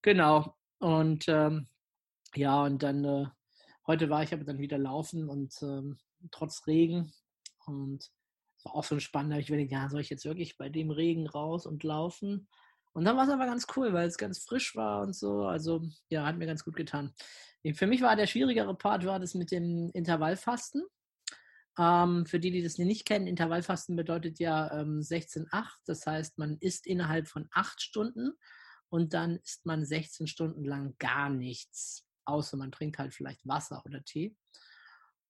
Genau. 0.00 0.56
Und 0.78 1.28
ähm, 1.28 1.68
ja, 2.36 2.62
und 2.62 2.82
dann 2.82 3.04
äh, 3.04 3.26
heute 3.86 4.08
war 4.08 4.22
ich 4.22 4.32
aber 4.32 4.44
dann 4.44 4.60
wieder 4.60 4.78
laufen 4.78 5.28
und 5.28 5.54
ähm, 5.60 5.98
trotz 6.30 6.66
Regen. 6.66 7.12
Und 7.66 8.10
es 8.56 8.64
war 8.64 8.76
auch 8.76 8.84
so 8.84 8.94
ein 8.94 9.00
spannender. 9.02 9.38
Ich 9.38 9.48
überlegt, 9.48 9.72
ja, 9.72 9.90
soll 9.90 10.00
ich 10.00 10.08
jetzt 10.08 10.24
wirklich 10.24 10.56
bei 10.56 10.70
dem 10.70 10.90
Regen 10.90 11.26
raus 11.26 11.66
und 11.66 11.84
laufen? 11.84 12.48
Und 12.92 13.04
dann 13.04 13.16
war 13.16 13.24
es 13.24 13.30
aber 13.30 13.46
ganz 13.46 13.66
cool, 13.76 13.92
weil 13.92 14.06
es 14.06 14.18
ganz 14.18 14.38
frisch 14.38 14.76
war 14.76 15.02
und 15.02 15.14
so. 15.14 15.44
Also 15.44 15.82
ja, 16.10 16.26
hat 16.26 16.36
mir 16.36 16.46
ganz 16.46 16.64
gut 16.64 16.76
getan. 16.76 17.14
Für 17.74 17.86
mich 17.86 18.02
war 18.02 18.16
der 18.16 18.26
schwierigere 18.26 18.76
Part 18.76 19.06
war 19.06 19.18
das 19.20 19.34
mit 19.34 19.50
dem 19.50 19.90
Intervallfasten. 19.94 20.82
Ähm, 21.78 22.26
für 22.26 22.38
die, 22.38 22.50
die 22.50 22.62
das 22.62 22.76
nicht 22.76 23.06
kennen, 23.06 23.26
Intervallfasten 23.26 23.96
bedeutet 23.96 24.38
ja 24.38 24.80
ähm, 24.80 25.00
16-8. 25.00 25.64
Das 25.86 26.06
heißt, 26.06 26.38
man 26.38 26.58
isst 26.58 26.86
innerhalb 26.86 27.28
von 27.28 27.48
acht 27.52 27.80
Stunden 27.80 28.32
und 28.90 29.14
dann 29.14 29.36
isst 29.36 29.64
man 29.64 29.84
16 29.84 30.26
Stunden 30.26 30.64
lang 30.64 30.94
gar 30.98 31.30
nichts. 31.30 32.06
Außer 32.24 32.56
man 32.56 32.72
trinkt 32.72 32.98
halt 32.98 33.14
vielleicht 33.14 33.46
Wasser 33.46 33.82
oder 33.86 34.04
Tee. 34.04 34.36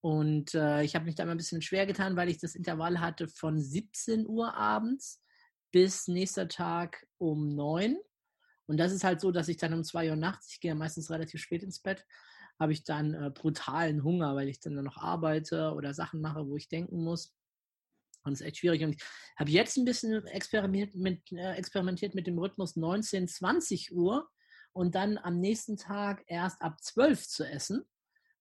Und 0.00 0.54
äh, 0.54 0.83
ich 0.83 0.97
habe 0.97 1.04
mich 1.04 1.14
da 1.14 1.23
immer 1.23 1.33
ein 1.33 1.38
bisschen 1.38 1.62
schwer 1.62 1.87
getan, 1.87 2.16
weil 2.16 2.28
ich 2.28 2.38
das 2.38 2.57
Intervall 2.57 2.99
hatte 2.99 3.28
von 3.28 3.61
17 3.61 4.26
Uhr 4.26 4.54
abends 4.54 5.23
bis 5.73 6.07
nächster 6.07 6.49
Tag 6.49 7.07
um 7.19 7.55
neun. 7.55 7.99
Und 8.67 8.76
das 8.76 8.93
ist 8.93 9.05
halt 9.05 9.21
so, 9.21 9.33
dass 9.33 9.49
ich 9.49 9.57
dann 9.57 9.75
um 9.75 9.85
zwei 9.85 10.09
Uhr 10.11 10.17
nachts, 10.17 10.52
ich 10.52 10.61
gehe 10.61 10.71
ja 10.71 10.75
meistens 10.75 11.11
relativ 11.11 11.41
spät 11.41 11.62
ins 11.62 11.81
Bett, 11.81 12.07
habe 12.61 12.73
ich 12.73 12.85
dann 12.85 13.14
äh, 13.14 13.31
brutalen 13.31 14.05
Hunger, 14.05 14.37
weil 14.37 14.49
ich 14.49 14.61
dann 14.61 14.75
noch 14.75 14.99
arbeite 14.99 15.73
oder 15.73 15.95
Sachen 15.95 16.21
mache, 16.21 16.47
wo 16.47 16.57
ich 16.57 16.69
denken 16.69 17.02
muss. 17.02 17.35
Und 18.25 18.35
es 18.35 18.41
ist 18.41 18.47
echt 18.47 18.59
schwierig. 18.59 18.85
Und 18.85 18.95
ich 18.95 19.02
habe 19.37 19.50
jetzt 19.50 19.76
ein 19.76 19.85
bisschen 19.85 20.25
experimentiert 20.26 20.95
mit, 20.95 21.33
äh, 21.33 21.55
experimentiert 21.55 22.14
mit 22.14 22.26
dem 22.26 22.38
Rhythmus 22.38 22.76
19, 22.76 23.26
20 23.26 23.93
Uhr 23.93 24.29
und 24.73 24.95
dann 24.95 25.19
am 25.19 25.41
nächsten 25.41 25.76
Tag 25.76 26.23
erst 26.26 26.62
ab 26.62 26.81
12 26.81 27.26
zu 27.26 27.45
essen, 27.45 27.85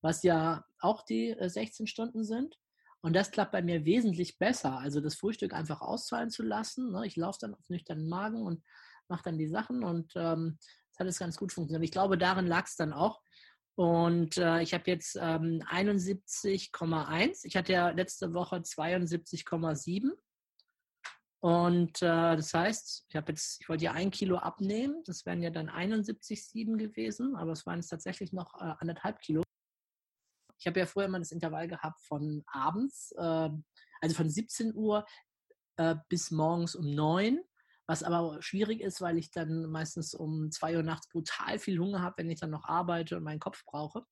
was 0.02 0.24
ja 0.24 0.66
auch 0.80 1.04
die 1.04 1.32
äh, 1.32 1.50
16 1.50 1.88
Stunden 1.88 2.24
sind. 2.24 2.58
Und 3.01 3.15
das 3.15 3.31
klappt 3.31 3.51
bei 3.51 3.62
mir 3.62 3.84
wesentlich 3.86 4.38
besser. 4.38 4.77
Also 4.77 5.01
das 5.01 5.15
Frühstück 5.15 5.53
einfach 5.53 5.81
ausfallen 5.81 6.29
zu 6.29 6.43
lassen. 6.43 6.91
Ne? 6.91 7.08
Ich 7.08 7.15
laufe 7.15 7.39
dann 7.41 7.55
auf 7.55 7.70
nüchternen 7.70 8.08
Magen 8.08 8.43
und 8.43 8.63
mache 9.08 9.24
dann 9.24 9.38
die 9.38 9.48
Sachen 9.48 9.84
und 9.84 10.13
ähm, 10.15 10.58
das 10.91 11.00
hat 11.00 11.08
es 11.08 11.20
ganz 11.20 11.38
gut 11.38 11.51
funktioniert. 11.51 11.84
Ich 11.84 11.91
glaube, 11.91 12.17
darin 12.17 12.48
lag 12.48 12.65
es 12.65 12.75
dann 12.75 12.93
auch. 12.93 13.22
Und 13.75 14.38
äh, 14.38 14.62
ich 14.62 14.74
habe 14.74 14.84
jetzt 14.88 15.17
ähm, 15.20 15.63
71,1. 15.70 17.46
Ich 17.46 17.55
hatte 17.55 17.74
ja 17.74 17.89
letzte 17.89 18.34
Woche 18.34 18.58
72,7. 18.58 20.12
Und 21.39 22.01
äh, 22.03 22.36
das 22.36 22.53
heißt, 22.53 23.05
ich 23.10 23.15
habe 23.15 23.31
jetzt, 23.31 23.60
ich 23.62 23.67
wollte 23.67 23.86
ja 23.86 23.93
ein 23.93 24.12
Kilo 24.12 24.38
abnehmen. 24.38 25.01
Das 25.05 25.25
wären 25.25 25.41
ja 25.41 25.50
dann 25.50 25.70
71,7 25.70 26.77
gewesen, 26.77 27.36
aber 27.36 27.53
es 27.53 27.65
waren 27.65 27.79
jetzt 27.79 27.89
tatsächlich 27.89 28.31
noch 28.31 28.53
äh, 28.62 28.75
anderthalb 28.77 29.20
Kilo. 29.22 29.41
Ich 30.62 30.68
habe 30.68 30.80
ja 30.80 30.86
vorher 30.86 31.10
immer 31.10 31.20
das 31.20 31.32
Intervall 31.32 31.68
gehabt 31.68 32.00
von 32.01 32.44
abends, 32.48 33.12
äh, 33.18 33.50
also 34.00 34.15
von 34.15 34.30
17 34.30 34.74
Uhr 34.74 35.06
äh, 35.77 35.96
bis 36.08 36.32
morgens 36.32 36.75
um 36.75 36.89
9 36.89 37.41
was 37.88 38.03
aber 38.03 38.41
schwierig 38.41 38.80
ist, 38.80 39.01
weil 39.01 39.18
ich 39.18 39.32
dann 39.32 39.65
meistens 39.65 40.13
um 40.13 40.50
2 40.50 40.77
Uhr 40.77 40.84
nachts 40.84 41.10
brutal 41.10 41.60
viel 41.60 41.77
Hunger 41.77 42.01
habe, 42.01 42.20
wenn 42.20 42.32
ich 42.32 42.39
dann 42.39 42.50
noch 42.50 42.63
arbeite 42.63 43.18
und 43.18 43.24
meinen 43.24 43.41
Kopf 43.41 43.65
brauche. 43.65 44.06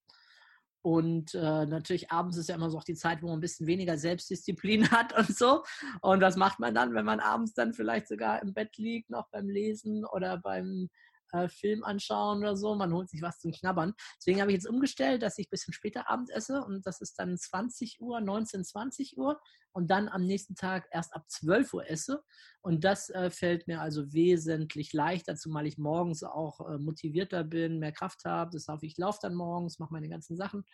Und 0.81 1.33
äh, 1.33 1.65
natürlich 1.65 2.11
abends 2.11 2.35
ist 2.35 2.49
ja 2.49 2.55
immer 2.55 2.69
so 2.69 2.77
auch 2.77 2.83
die 2.83 2.95
Zeit, 2.95 3.21
wo 3.21 3.27
man 3.27 3.37
ein 3.37 3.41
bisschen 3.41 3.67
weniger 3.67 3.97
Selbstdisziplin 3.97 4.91
hat 4.91 5.17
und 5.17 5.33
so. 5.33 5.63
Und 6.01 6.19
was 6.19 6.35
macht 6.35 6.59
man 6.59 6.75
dann, 6.75 6.93
wenn 6.93 7.05
man 7.05 7.21
abends 7.21 7.53
dann 7.53 7.73
vielleicht 7.73 8.09
sogar 8.09 8.41
im 8.41 8.53
Bett 8.53 8.75
liegt, 8.77 9.09
noch 9.09 9.29
beim 9.29 9.47
Lesen 9.47 10.03
oder 10.05 10.37
beim 10.37 10.89
äh, 11.31 11.49
Film 11.49 11.83
anschauen 11.83 12.39
oder 12.39 12.55
so. 12.55 12.75
Man 12.75 12.93
holt 12.93 13.09
sich 13.09 13.21
was 13.21 13.39
zum 13.39 13.51
Knabbern. 13.51 13.93
Deswegen 14.17 14.41
habe 14.41 14.51
ich 14.51 14.55
jetzt 14.55 14.67
umgestellt, 14.67 15.21
dass 15.21 15.37
ich 15.37 15.47
ein 15.47 15.51
bisschen 15.51 15.73
später 15.73 16.09
Abend 16.09 16.29
esse 16.29 16.63
und 16.63 16.85
das 16.85 17.01
ist 17.01 17.15
dann 17.19 17.37
20 17.37 17.99
Uhr, 18.01 18.21
19, 18.21 18.63
20 18.63 19.17
Uhr 19.17 19.39
und 19.71 19.89
dann 19.91 20.09
am 20.09 20.25
nächsten 20.25 20.55
Tag 20.55 20.87
erst 20.91 21.13
ab 21.13 21.25
12 21.29 21.73
Uhr 21.73 21.89
esse. 21.89 22.23
Und 22.61 22.83
das 22.83 23.09
äh, 23.09 23.29
fällt 23.29 23.67
mir 23.67 23.81
also 23.81 24.11
wesentlich 24.13 24.93
leichter, 24.93 25.35
zumal 25.35 25.65
ich 25.67 25.77
morgens 25.77 26.23
auch 26.23 26.59
äh, 26.67 26.77
motivierter 26.77 27.43
bin, 27.43 27.79
mehr 27.79 27.91
Kraft 27.91 28.25
habe. 28.25 28.51
Das 28.51 28.67
heißt, 28.67 28.83
ich 28.83 28.97
laufe 28.97 29.19
dann 29.21 29.35
morgens, 29.35 29.79
mache 29.79 29.93
meine 29.93 30.09
ganzen 30.09 30.35
Sachen 30.35 30.65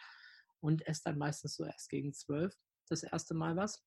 und 0.61 0.85
esse 0.87 1.01
dann 1.05 1.17
meistens 1.17 1.55
so 1.55 1.63
erst 1.63 1.89
gegen 1.89 2.13
12 2.13 2.55
das 2.89 3.03
erste 3.03 3.33
Mal 3.33 3.55
was. 3.55 3.83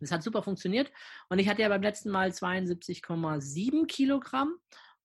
Das 0.00 0.10
hat 0.10 0.22
super 0.22 0.42
funktioniert. 0.42 0.90
Und 1.28 1.38
ich 1.38 1.48
hatte 1.48 1.62
ja 1.62 1.68
beim 1.68 1.82
letzten 1.82 2.10
Mal 2.10 2.30
72,7 2.30 3.86
Kilogramm 3.86 4.56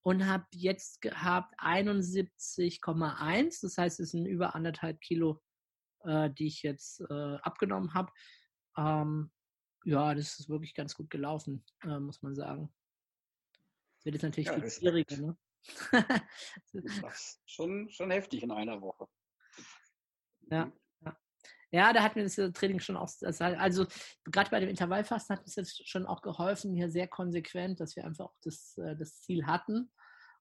und 0.08 0.26
habe 0.26 0.48
jetzt 0.54 1.02
gehabt 1.02 1.54
71,1. 1.60 3.62
Das 3.62 3.78
heißt, 3.78 4.00
es 4.00 4.12
sind 4.12 4.26
über 4.26 4.56
anderthalb 4.56 5.02
Kilo, 5.02 5.44
äh, 6.06 6.30
die 6.30 6.48
ich 6.48 6.64
jetzt 6.64 7.02
äh, 7.02 7.36
abgenommen 7.42 7.94
habe. 7.94 8.10
Ähm, 8.78 9.34
ja, 9.84 10.16
das 10.16 10.40
ist 10.40 10.48
wirklich 10.48 10.76
ganz 10.76 10.96
gut 10.96 11.10
gelaufen, 11.10 11.66
äh, 11.84 12.00
muss 12.00 12.22
man 12.22 12.36
sagen. 12.36 12.74
Das 13.98 14.06
wird 14.06 14.16
jetzt 14.16 14.24
natürlich 14.24 14.48
ja, 14.48 14.58
viel 14.58 14.72
schwieriger. 14.72 15.18
Ne? 15.18 15.38
schon, 17.46 17.90
schon 17.90 18.10
heftig 18.10 18.44
in 18.44 18.52
einer 18.52 18.82
Woche. 18.82 19.10
Ja. 20.50 20.72
Ja, 21.70 21.92
da 21.92 22.02
hat 22.02 22.16
mir 22.16 22.24
das 22.24 22.38
Training 22.54 22.80
schon 22.80 22.96
auch, 22.96 23.12
also 23.22 23.86
gerade 24.24 24.50
bei 24.50 24.62
dem 24.62 24.70
Intervallfasten 24.70 25.36
hat 25.36 25.46
es 25.46 25.58
jetzt 25.58 25.86
schon 25.86 26.06
auch 26.06 26.22
geholfen, 26.22 26.74
hier 26.74 26.90
sehr 26.90 27.10
konsequent, 27.10 27.82
dass 27.82 27.98
wir 27.98 28.06
einfach 28.06 28.28
auch 28.28 28.38
das, 28.42 28.78
äh, 28.78 28.96
das 28.96 29.20
Ziel 29.20 29.46
hatten 29.46 29.92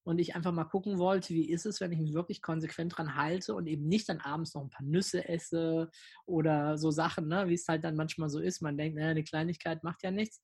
und 0.06 0.20
ich 0.20 0.36
einfach 0.36 0.52
mal 0.52 0.64
gucken 0.64 0.98
wollte, 0.98 1.34
wie 1.34 1.50
ist 1.50 1.66
es, 1.66 1.80
wenn 1.80 1.90
ich 1.90 1.98
mich 1.98 2.14
wirklich 2.14 2.40
konsequent 2.40 2.96
dran 2.96 3.16
halte 3.16 3.56
und 3.56 3.66
eben 3.66 3.88
nicht 3.88 4.08
dann 4.08 4.20
abends 4.20 4.54
noch 4.54 4.62
ein 4.62 4.70
paar 4.70 4.86
Nüsse 4.86 5.28
esse 5.28 5.90
oder 6.26 6.78
so 6.78 6.92
Sachen, 6.92 7.26
ne, 7.26 7.48
wie 7.48 7.54
es 7.54 7.66
halt 7.66 7.82
dann 7.82 7.96
manchmal 7.96 8.30
so 8.30 8.38
ist. 8.38 8.62
Man 8.62 8.78
denkt, 8.78 8.96
naja, 8.96 9.10
eine 9.10 9.24
Kleinigkeit 9.24 9.82
macht 9.82 10.04
ja 10.04 10.12
nichts. 10.12 10.40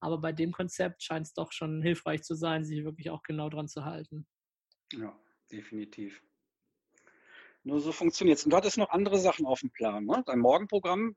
Aber 0.00 0.20
bei 0.20 0.32
dem 0.32 0.52
Konzept 0.52 1.02
scheint 1.02 1.26
es 1.26 1.32
doch 1.32 1.50
schon 1.52 1.80
hilfreich 1.80 2.24
zu 2.24 2.34
sein, 2.34 2.66
sich 2.66 2.84
wirklich 2.84 3.08
auch 3.08 3.22
genau 3.22 3.48
dran 3.48 3.68
zu 3.68 3.86
halten. 3.86 4.26
Ja, 4.92 5.18
definitiv. 5.50 6.22
Nur 7.62 7.80
so 7.80 7.92
funktioniert 7.92 8.36
es. 8.36 8.44
Und 8.44 8.50
du 8.50 8.56
hattest 8.58 8.76
noch 8.76 8.90
andere 8.90 9.18
Sachen 9.18 9.46
auf 9.46 9.60
dem 9.60 9.70
Plan, 9.70 10.04
ne? 10.04 10.22
Dein 10.26 10.40
Morgenprogramm, 10.40 11.16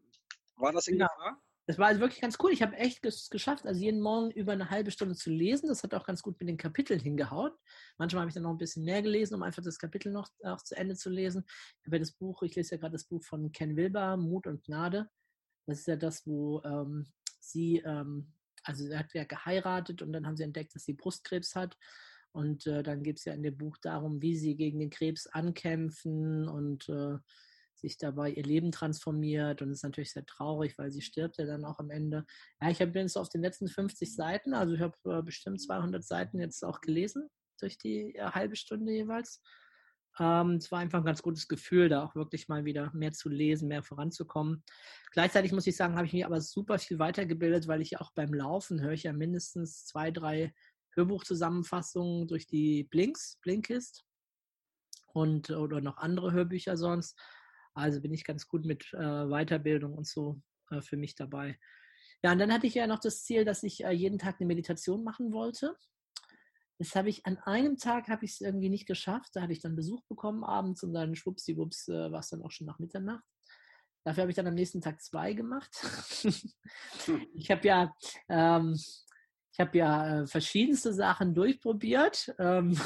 war 0.55 0.71
das 0.71 0.87
in 0.87 0.99
ja. 0.99 1.07
Gefahr? 1.07 1.43
Das 1.69 1.77
war 1.77 1.85
also 1.85 2.01
wirklich 2.01 2.19
ganz 2.19 2.35
cool. 2.41 2.51
Ich 2.51 2.63
habe 2.63 2.75
echt 2.77 3.05
es 3.05 3.29
geschafft, 3.29 3.67
also 3.67 3.79
jeden 3.79 4.01
Morgen 4.01 4.31
über 4.31 4.53
eine 4.53 4.71
halbe 4.71 4.89
Stunde 4.89 5.13
zu 5.13 5.29
lesen. 5.29 5.67
Das 5.67 5.83
hat 5.83 5.93
auch 5.93 6.03
ganz 6.03 6.23
gut 6.23 6.39
mit 6.39 6.49
den 6.49 6.57
Kapiteln 6.57 6.99
hingehauen. 6.99 7.51
Manchmal 7.99 8.21
habe 8.21 8.29
ich 8.29 8.33
dann 8.33 8.41
noch 8.41 8.49
ein 8.49 8.57
bisschen 8.57 8.85
mehr 8.85 9.03
gelesen, 9.03 9.35
um 9.35 9.43
einfach 9.43 9.61
das 9.61 9.77
Kapitel 9.77 10.11
noch 10.11 10.29
auch 10.43 10.63
zu 10.63 10.75
Ende 10.75 10.95
zu 10.95 11.11
lesen. 11.11 11.43
Ich 11.47 11.85
habe 11.85 11.97
ja 11.97 11.99
das 11.99 12.13
Buch, 12.13 12.41
ich 12.41 12.55
lese 12.55 12.73
ja 12.73 12.81
gerade 12.81 12.93
das 12.93 13.03
Buch 13.03 13.23
von 13.23 13.51
Ken 13.51 13.75
Wilber, 13.77 14.17
Mut 14.17 14.47
und 14.47 14.63
Gnade. 14.63 15.11
Das 15.67 15.81
ist 15.81 15.87
ja 15.87 15.95
das, 15.95 16.25
wo 16.25 16.59
ähm, 16.63 17.05
sie, 17.39 17.83
ähm, 17.85 18.33
also 18.63 18.87
er 18.87 18.97
hat 18.97 19.13
ja 19.13 19.25
geheiratet 19.25 20.01
und 20.01 20.11
dann 20.11 20.25
haben 20.25 20.37
sie 20.37 20.45
entdeckt, 20.45 20.73
dass 20.73 20.85
sie 20.85 20.93
Brustkrebs 20.93 21.53
hat. 21.53 21.77
Und 22.31 22.65
äh, 22.65 22.81
dann 22.81 23.03
geht 23.03 23.19
es 23.19 23.25
ja 23.25 23.33
in 23.33 23.43
dem 23.43 23.55
Buch 23.55 23.77
darum, 23.77 24.23
wie 24.23 24.35
sie 24.35 24.55
gegen 24.55 24.79
den 24.79 24.89
Krebs 24.89 25.27
ankämpfen 25.27 26.49
und 26.49 26.89
äh, 26.89 27.19
sich 27.79 27.97
dabei 27.97 28.31
ihr 28.31 28.43
Leben 28.43 28.71
transformiert. 28.71 29.61
Und 29.61 29.71
ist 29.71 29.83
natürlich 29.83 30.11
sehr 30.11 30.25
traurig, 30.25 30.77
weil 30.77 30.91
sie 30.91 31.01
stirbt 31.01 31.37
ja 31.37 31.45
dann 31.45 31.65
auch 31.65 31.79
am 31.79 31.89
Ende. 31.89 32.25
Ja, 32.61 32.69
ich 32.69 32.81
habe 32.81 32.97
jetzt 32.99 33.17
auf 33.17 33.29
den 33.29 33.41
letzten 33.41 33.67
50 33.67 34.15
Seiten, 34.15 34.53
also 34.53 34.73
ich 34.75 34.81
habe 34.81 34.97
äh, 35.05 35.21
bestimmt 35.21 35.61
200 35.61 36.03
Seiten 36.03 36.39
jetzt 36.39 36.63
auch 36.63 36.81
gelesen 36.81 37.29
durch 37.59 37.77
die 37.77 38.15
äh, 38.15 38.31
halbe 38.31 38.55
Stunde 38.55 38.91
jeweils. 38.91 39.41
Ähm, 40.19 40.55
es 40.55 40.71
war 40.71 40.79
einfach 40.79 40.99
ein 40.99 41.05
ganz 41.05 41.21
gutes 41.21 41.47
Gefühl, 41.47 41.89
da 41.89 42.03
auch 42.03 42.15
wirklich 42.15 42.47
mal 42.47 42.65
wieder 42.65 42.91
mehr 42.93 43.11
zu 43.11 43.29
lesen, 43.29 43.67
mehr 43.67 43.83
voranzukommen. 43.83 44.63
Gleichzeitig 45.11 45.51
muss 45.51 45.67
ich 45.67 45.75
sagen, 45.75 45.95
habe 45.95 46.07
ich 46.07 46.13
mich 46.13 46.25
aber 46.25 46.41
super 46.41 46.77
viel 46.77 46.99
weitergebildet, 46.99 47.67
weil 47.67 47.81
ich 47.81 47.99
auch 47.99 48.11
beim 48.13 48.33
Laufen 48.33 48.81
höre 48.81 48.93
ich 48.93 49.03
ja 49.03 49.13
mindestens 49.13 49.85
zwei, 49.85 50.11
drei 50.11 50.53
Hörbuchzusammenfassungen 50.95 52.27
durch 52.27 52.47
die 52.47 52.83
Blinks, 52.85 53.37
Blinkist 53.41 54.03
und 55.13 55.49
oder 55.51 55.81
noch 55.81 55.97
andere 55.97 56.31
Hörbücher 56.31 56.75
sonst. 56.75 57.17
Also 57.73 58.01
bin 58.01 58.13
ich 58.13 58.23
ganz 58.23 58.47
gut 58.47 58.65
mit 58.65 58.91
äh, 58.93 59.25
Weiterbildung 59.25 59.93
und 59.93 60.07
so 60.07 60.41
äh, 60.71 60.81
für 60.81 60.97
mich 60.97 61.15
dabei. 61.15 61.59
Ja, 62.23 62.31
und 62.31 62.39
dann 62.39 62.51
hatte 62.51 62.67
ich 62.67 62.75
ja 62.75 62.87
noch 62.87 62.99
das 62.99 63.23
Ziel, 63.23 63.45
dass 63.45 63.63
ich 63.63 63.83
äh, 63.83 63.91
jeden 63.91 64.19
Tag 64.19 64.35
eine 64.39 64.47
Meditation 64.47 65.03
machen 65.03 65.31
wollte. 65.31 65.75
Das 66.77 66.95
habe 66.95 67.09
ich 67.09 67.25
an 67.25 67.37
einem 67.39 67.77
Tag 67.77 68.07
habe 68.07 68.25
ich 68.25 68.31
es 68.31 68.41
irgendwie 68.41 68.69
nicht 68.69 68.87
geschafft. 68.87 69.31
Da 69.33 69.41
hatte 69.41 69.53
ich 69.53 69.61
dann 69.61 69.75
Besuch 69.75 70.03
bekommen 70.07 70.43
abends 70.43 70.83
und 70.83 70.93
dann 70.93 71.15
schwuppsiwupps 71.15 71.89
äh, 71.89 72.11
war 72.11 72.19
es 72.19 72.29
dann 72.29 72.41
auch 72.41 72.51
schon 72.51 72.67
nach 72.67 72.79
Mitternacht. 72.79 73.23
Dafür 74.05 74.21
habe 74.21 74.31
ich 74.31 74.35
dann 74.37 74.47
am 74.47 74.55
nächsten 74.55 74.81
Tag 74.81 75.01
zwei 75.01 75.33
gemacht. 75.33 75.69
ich 77.33 77.51
habe 77.51 77.67
ja 77.67 77.93
ähm, 78.29 78.77
ich 79.59 79.59
habe 79.59 79.77
ja 79.77 80.21
äh, 80.21 80.27
verschiedenste 80.27 80.93
Sachen 80.93 81.35
durchprobiert. 81.35 82.33
Ähm, 82.39 82.79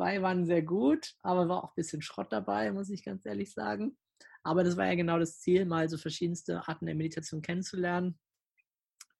zwei 0.00 0.22
waren 0.22 0.46
sehr 0.46 0.62
gut, 0.62 1.12
aber 1.22 1.46
war 1.50 1.62
auch 1.62 1.72
ein 1.72 1.76
bisschen 1.76 2.00
Schrott 2.00 2.32
dabei, 2.32 2.72
muss 2.72 2.88
ich 2.88 3.04
ganz 3.04 3.26
ehrlich 3.26 3.52
sagen. 3.52 3.98
Aber 4.42 4.64
das 4.64 4.78
war 4.78 4.86
ja 4.86 4.94
genau 4.94 5.18
das 5.18 5.40
Ziel, 5.40 5.66
mal 5.66 5.90
so 5.90 5.98
verschiedenste 5.98 6.66
Arten 6.66 6.86
der 6.86 6.94
Meditation 6.94 7.42
kennenzulernen 7.42 8.18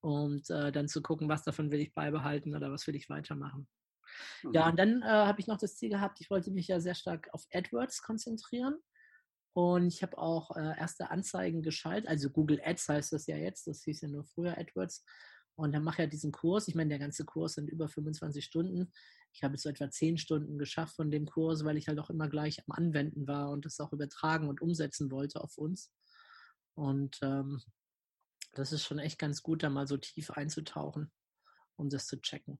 und 0.00 0.48
äh, 0.48 0.72
dann 0.72 0.88
zu 0.88 1.02
gucken, 1.02 1.28
was 1.28 1.42
davon 1.42 1.70
will 1.70 1.80
ich 1.80 1.92
beibehalten 1.92 2.56
oder 2.56 2.72
was 2.72 2.86
will 2.86 2.96
ich 2.96 3.10
weitermachen. 3.10 3.68
Mhm. 4.42 4.54
Ja, 4.54 4.70
und 4.70 4.78
dann 4.78 5.02
äh, 5.02 5.04
habe 5.04 5.38
ich 5.40 5.46
noch 5.46 5.58
das 5.58 5.76
Ziel 5.76 5.90
gehabt, 5.90 6.18
ich 6.22 6.30
wollte 6.30 6.50
mich 6.50 6.68
ja 6.68 6.80
sehr 6.80 6.94
stark 6.94 7.28
auf 7.32 7.44
AdWords 7.52 8.00
konzentrieren. 8.00 8.76
Und 9.52 9.88
ich 9.88 10.02
habe 10.02 10.16
auch 10.16 10.56
äh, 10.56 10.78
erste 10.78 11.10
Anzeigen 11.10 11.60
geschaltet, 11.60 12.08
also 12.08 12.30
Google 12.30 12.62
Ads 12.64 12.88
heißt 12.88 13.12
das 13.12 13.26
ja 13.26 13.36
jetzt, 13.36 13.66
das 13.66 13.82
hieß 13.82 14.00
ja 14.00 14.08
nur 14.08 14.24
früher 14.24 14.56
AdWords. 14.56 15.04
Und 15.60 15.72
dann 15.72 15.84
mache 15.84 15.96
ich 15.96 15.98
ja 15.98 16.06
diesen 16.06 16.32
Kurs. 16.32 16.68
Ich 16.68 16.74
meine, 16.74 16.88
der 16.88 16.98
ganze 16.98 17.26
Kurs 17.26 17.52
sind 17.52 17.68
über 17.68 17.86
25 17.86 18.42
Stunden. 18.42 18.90
Ich 19.32 19.42
habe 19.42 19.54
jetzt 19.54 19.62
so 19.62 19.68
etwa 19.68 19.90
10 19.90 20.16
Stunden 20.16 20.58
geschafft 20.58 20.96
von 20.96 21.10
dem 21.10 21.26
Kurs, 21.26 21.64
weil 21.64 21.76
ich 21.76 21.86
halt 21.86 21.98
auch 21.98 22.08
immer 22.08 22.30
gleich 22.30 22.62
am 22.66 22.72
Anwenden 22.74 23.28
war 23.28 23.50
und 23.50 23.66
das 23.66 23.78
auch 23.78 23.92
übertragen 23.92 24.48
und 24.48 24.62
umsetzen 24.62 25.10
wollte 25.10 25.38
auf 25.42 25.58
uns. 25.58 25.92
Und 26.74 27.18
ähm, 27.20 27.60
das 28.52 28.72
ist 28.72 28.84
schon 28.84 28.98
echt 28.98 29.18
ganz 29.18 29.42
gut, 29.42 29.62
da 29.62 29.68
mal 29.68 29.86
so 29.86 29.98
tief 29.98 30.30
einzutauchen, 30.30 31.12
um 31.76 31.90
das 31.90 32.06
zu 32.06 32.18
checken. 32.22 32.58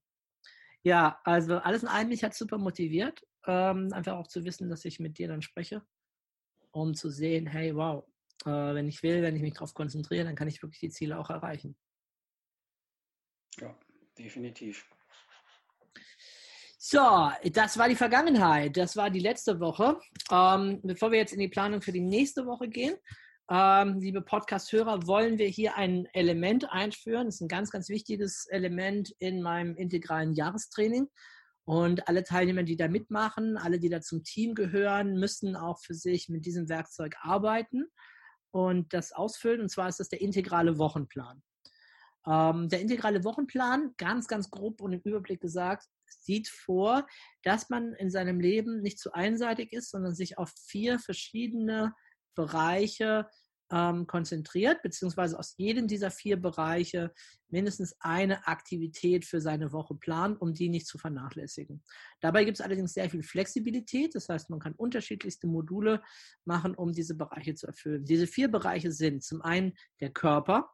Ja, 0.83 1.21
also 1.25 1.57
alles 1.57 1.83
in 1.83 1.89
allem, 1.89 2.09
mich 2.09 2.23
hat 2.23 2.35
super 2.35 2.59
motiviert, 2.59 3.27
ähm, 3.47 3.95
einfach 3.95 4.17
auch 4.17 4.29
zu 4.29 4.45
wissen, 4.45 4.69
dass 4.69 4.85
ich 4.85 5.01
mit 5.01 5.17
dir 5.17 5.29
dann 5.29 5.41
spreche, 5.41 5.83
um 6.71 6.95
zu 6.95 7.09
sehen, 7.09 7.47
hey, 7.47 7.75
wow, 7.75 8.05
äh, 8.45 8.75
wenn 8.75 8.89
ich 8.89 9.03
will, 9.03 9.23
wenn 9.23 9.37
ich 9.37 9.43
mich 9.43 9.55
darauf 9.55 9.73
konzentriere, 9.73 10.25
dann 10.25 10.37
kann 10.37 10.49
ich 10.49 10.63
wirklich 10.63 10.81
die 10.81 10.91
Ziele 10.91 11.19
auch 11.19 11.31
erreichen. 11.31 11.77
Ja, 13.61 13.75
definitiv. 14.19 14.87
So, 16.79 17.31
das 17.53 17.77
war 17.77 17.89
die 17.89 17.95
Vergangenheit. 17.95 18.77
Das 18.77 18.97
war 18.97 19.11
die 19.11 19.21
letzte 19.21 19.61
Woche. 19.61 20.01
Ähm, 20.31 20.81
bevor 20.83 21.11
wir 21.11 21.19
jetzt 21.19 21.33
in 21.35 21.41
die 21.41 21.49
Planung 21.49 21.83
für 21.83 21.93
die 21.93 22.01
nächste 22.01 22.47
Woche 22.47 22.69
gehen, 22.69 22.97
ähm, 23.51 23.99
liebe 23.99 24.23
Podcast-Hörer, 24.23 25.07
wollen 25.07 25.37
wir 25.39 25.49
hier 25.49 25.77
ein 25.77 26.07
Element 26.15 26.73
einführen. 26.73 27.27
Das 27.27 27.35
ist 27.35 27.41
ein 27.43 27.49
ganz, 27.49 27.71
ganz 27.71 27.89
wichtiges 27.91 28.47
Element 28.47 29.11
in 29.19 29.43
meinem 29.43 29.77
integralen 29.77 30.33
Jahrestraining. 30.33 31.09
Und 31.65 32.09
alle 32.09 32.25
Teilnehmer, 32.25 32.63
die 32.63 32.77
da 32.77 32.89
mitmachen, 32.89 33.57
alle, 33.59 33.79
die 33.79 33.91
da 33.91 34.01
zum 34.01 34.25
Team 34.25 34.55
gehören, 34.55 35.15
müssen 35.19 35.57
auch 35.57 35.81
für 35.81 35.95
sich 35.95 36.29
mit 36.29 36.47
diesem 36.47 36.69
Werkzeug 36.69 37.17
arbeiten 37.21 37.85
und 38.53 38.95
das 38.95 39.13
ausfüllen. 39.13 39.61
Und 39.61 39.69
zwar 39.69 39.89
ist 39.89 40.01
das 40.01 40.09
der 40.09 40.21
integrale 40.21 40.79
Wochenplan. 40.79 41.43
Ähm, 42.27 42.69
der 42.69 42.81
integrale 42.81 43.25
Wochenplan, 43.25 43.95
ganz, 43.97 44.29
ganz 44.29 44.51
grob 44.51 44.81
und 44.81 44.93
im 44.93 45.01
Überblick 45.01 45.41
gesagt, 45.41 45.87
sieht 46.07 46.49
vor, 46.49 47.07
dass 47.43 47.71
man 47.71 47.95
in 47.95 48.11
seinem 48.11 48.41
Leben 48.41 48.83
nicht 48.83 48.99
zu 48.99 49.13
einseitig 49.13 49.73
ist, 49.73 49.91
sondern 49.91 50.15
sich 50.15 50.39
auf 50.39 50.53
vier 50.67 50.99
verschiedene 50.99 51.95
Bereiche 52.35 53.29
ähm, 53.73 54.07
konzentriert, 54.07 54.83
beziehungsweise 54.83 55.39
aus 55.39 55.55
jedem 55.57 55.87
dieser 55.87 56.11
vier 56.11 56.41
Bereiche 56.41 57.13
mindestens 57.49 57.95
eine 58.01 58.47
Aktivität 58.47 59.25
für 59.25 59.41
seine 59.41 59.73
Woche 59.73 59.95
plant, 59.95 60.41
um 60.41 60.53
die 60.55 60.69
nicht 60.69 60.87
zu 60.87 60.99
vernachlässigen. 60.99 61.83
Dabei 62.21 62.45
gibt 62.45 62.59
es 62.59 62.65
allerdings 62.65 62.95
sehr 62.95 63.09
viel 63.09 63.23
Flexibilität, 63.23 64.15
das 64.15 64.29
heißt, 64.29 64.51
man 64.51 64.59
kann 64.59 64.75
unterschiedlichste 64.75 65.47
Module 65.47 66.03
machen, 66.45 66.75
um 66.75 66.93
diese 66.93 67.15
Bereiche 67.15 67.55
zu 67.55 67.67
erfüllen. 67.67 68.05
Diese 68.05 68.27
vier 68.27 68.51
Bereiche 68.51 68.93
sind 68.93 69.23
zum 69.23 69.41
einen 69.43 69.73
der 70.01 70.11
Körper, 70.11 70.71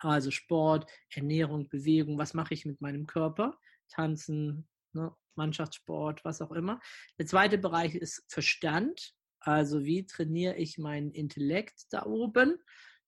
also 0.00 0.30
Sport, 0.30 0.90
Ernährung, 1.10 1.68
Bewegung, 1.68 2.18
was 2.18 2.34
mache 2.34 2.54
ich 2.54 2.64
mit 2.64 2.80
meinem 2.80 3.06
Körper, 3.06 3.58
Tanzen, 3.88 4.68
ne, 4.92 5.14
Mannschaftssport, 5.34 6.24
was 6.24 6.42
auch 6.42 6.52
immer. 6.52 6.80
Der 7.18 7.26
zweite 7.26 7.58
Bereich 7.58 7.94
ist 7.94 8.24
Verstand, 8.28 9.14
also 9.40 9.84
wie 9.84 10.04
trainiere 10.04 10.56
ich 10.56 10.78
meinen 10.78 11.12
Intellekt 11.12 11.84
da 11.90 12.04
oben? 12.04 12.58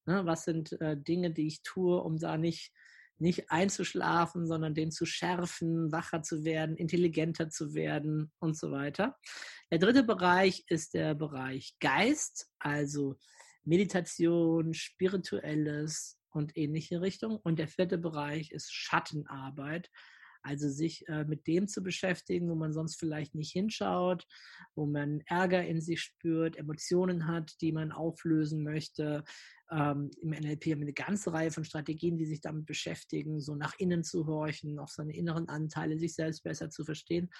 Ne, 0.07 0.25
was 0.25 0.45
sind 0.45 0.81
äh, 0.81 0.97
Dinge, 0.97 1.33
die 1.33 1.47
ich 1.47 1.63
tue, 1.63 2.01
um 2.01 2.19
da 2.19 2.39
nicht, 2.39 2.73
nicht 3.19 3.51
einzuschlafen, 3.51 4.47
sondern 4.47 4.75
den 4.75 4.91
zu 4.91 5.05
schärfen, 5.05 5.93
wacher 5.93 6.23
zu 6.23 6.45
werden, 6.45 6.77
intelligenter 6.77 7.51
zu 7.51 7.75
werden 7.75 8.33
und 8.39 8.57
so 8.57 8.71
weiter. 8.71 9.19
Der 9.71 9.79
dritte 9.79 10.05
Bereich 10.05 10.65
ist 10.69 10.95
der 10.95 11.15
Bereich 11.15 11.75
Geist, 11.81 12.49
also 12.59 13.17
Meditation, 13.65 14.73
spirituelles 14.73 16.20
und 16.31 16.57
ähnliche 16.57 17.01
Richtung. 17.01 17.37
Und 17.37 17.59
der 17.59 17.69
vierte 17.69 17.99
Bereich 17.99 18.51
ist 18.53 18.73
Schattenarbeit, 18.73 19.91
also 20.43 20.69
sich 20.69 21.07
äh, 21.09 21.25
mit 21.25 21.47
dem 21.47 21.69
zu 21.69 21.83
beschäftigen, 21.83 22.49
wo 22.49 22.55
man 22.55 22.73
sonst 22.73 22.99
vielleicht 22.99 23.35
nicht 23.35 23.53
hinschaut, 23.53 24.27
wo 24.75 24.87
man 24.87 25.23
Ärger 25.27 25.67
in 25.67 25.81
sich 25.81 26.01
spürt, 26.01 26.57
Emotionen 26.57 27.27
hat, 27.27 27.61
die 27.61 27.73
man 27.73 27.93
auflösen 27.93 28.63
möchte, 28.63 29.25
ähm, 29.71 30.11
Im 30.21 30.31
NLP 30.31 30.67
haben 30.67 30.81
wir 30.81 30.87
eine 30.87 30.93
ganze 30.93 31.33
Reihe 31.33 31.51
von 31.51 31.65
Strategien, 31.65 32.19
die 32.19 32.27
sich 32.27 32.41
damit 32.41 32.67
beschäftigen, 32.67 33.41
so 33.41 33.55
nach 33.55 33.75
innen 33.79 34.03
zu 34.03 34.27
horchen, 34.27 34.79
auf 34.81 34.91
seine 34.91 35.15
inneren 35.15 35.49
Anteile, 35.49 35.97
sich 35.97 36.15
selbst 36.15 36.43
besser 36.43 36.71
zu 36.71 36.85
verstehen. 36.85 37.31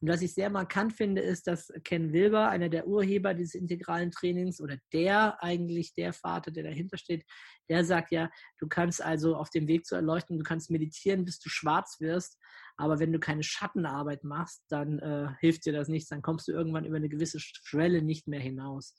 Und 0.00 0.08
was 0.08 0.20
ich 0.20 0.34
sehr 0.34 0.50
markant 0.50 0.92
finde, 0.92 1.22
ist, 1.22 1.46
dass 1.46 1.72
Ken 1.84 2.12
Wilber, 2.12 2.50
einer 2.50 2.68
der 2.68 2.86
Urheber 2.86 3.32
dieses 3.32 3.54
integralen 3.54 4.10
Trainings 4.10 4.60
oder 4.60 4.76
der 4.92 5.42
eigentlich 5.42 5.94
der 5.94 6.12
Vater, 6.12 6.50
der 6.50 6.64
dahinter 6.64 6.98
steht, 6.98 7.24
der 7.70 7.84
sagt 7.84 8.12
ja, 8.12 8.30
du 8.58 8.68
kannst 8.68 9.02
also 9.02 9.36
auf 9.36 9.48
dem 9.48 9.66
Weg 9.66 9.86
zu 9.86 9.94
erleuchten, 9.94 10.38
du 10.38 10.44
kannst 10.44 10.70
meditieren, 10.70 11.24
bis 11.24 11.40
du 11.40 11.48
schwarz 11.48 12.00
wirst, 12.00 12.38
aber 12.78 13.00
wenn 13.00 13.12
du 13.12 13.18
keine 13.18 13.42
Schattenarbeit 13.42 14.22
machst, 14.22 14.62
dann 14.68 15.00
äh, 15.00 15.28
hilft 15.40 15.66
dir 15.66 15.72
das 15.72 15.88
nichts, 15.88 16.08
dann 16.08 16.22
kommst 16.22 16.46
du 16.46 16.52
irgendwann 16.52 16.84
über 16.84 16.96
eine 16.96 17.08
gewisse 17.08 17.40
Schwelle 17.40 18.02
nicht 18.02 18.28
mehr 18.28 18.40
hinaus. 18.40 18.94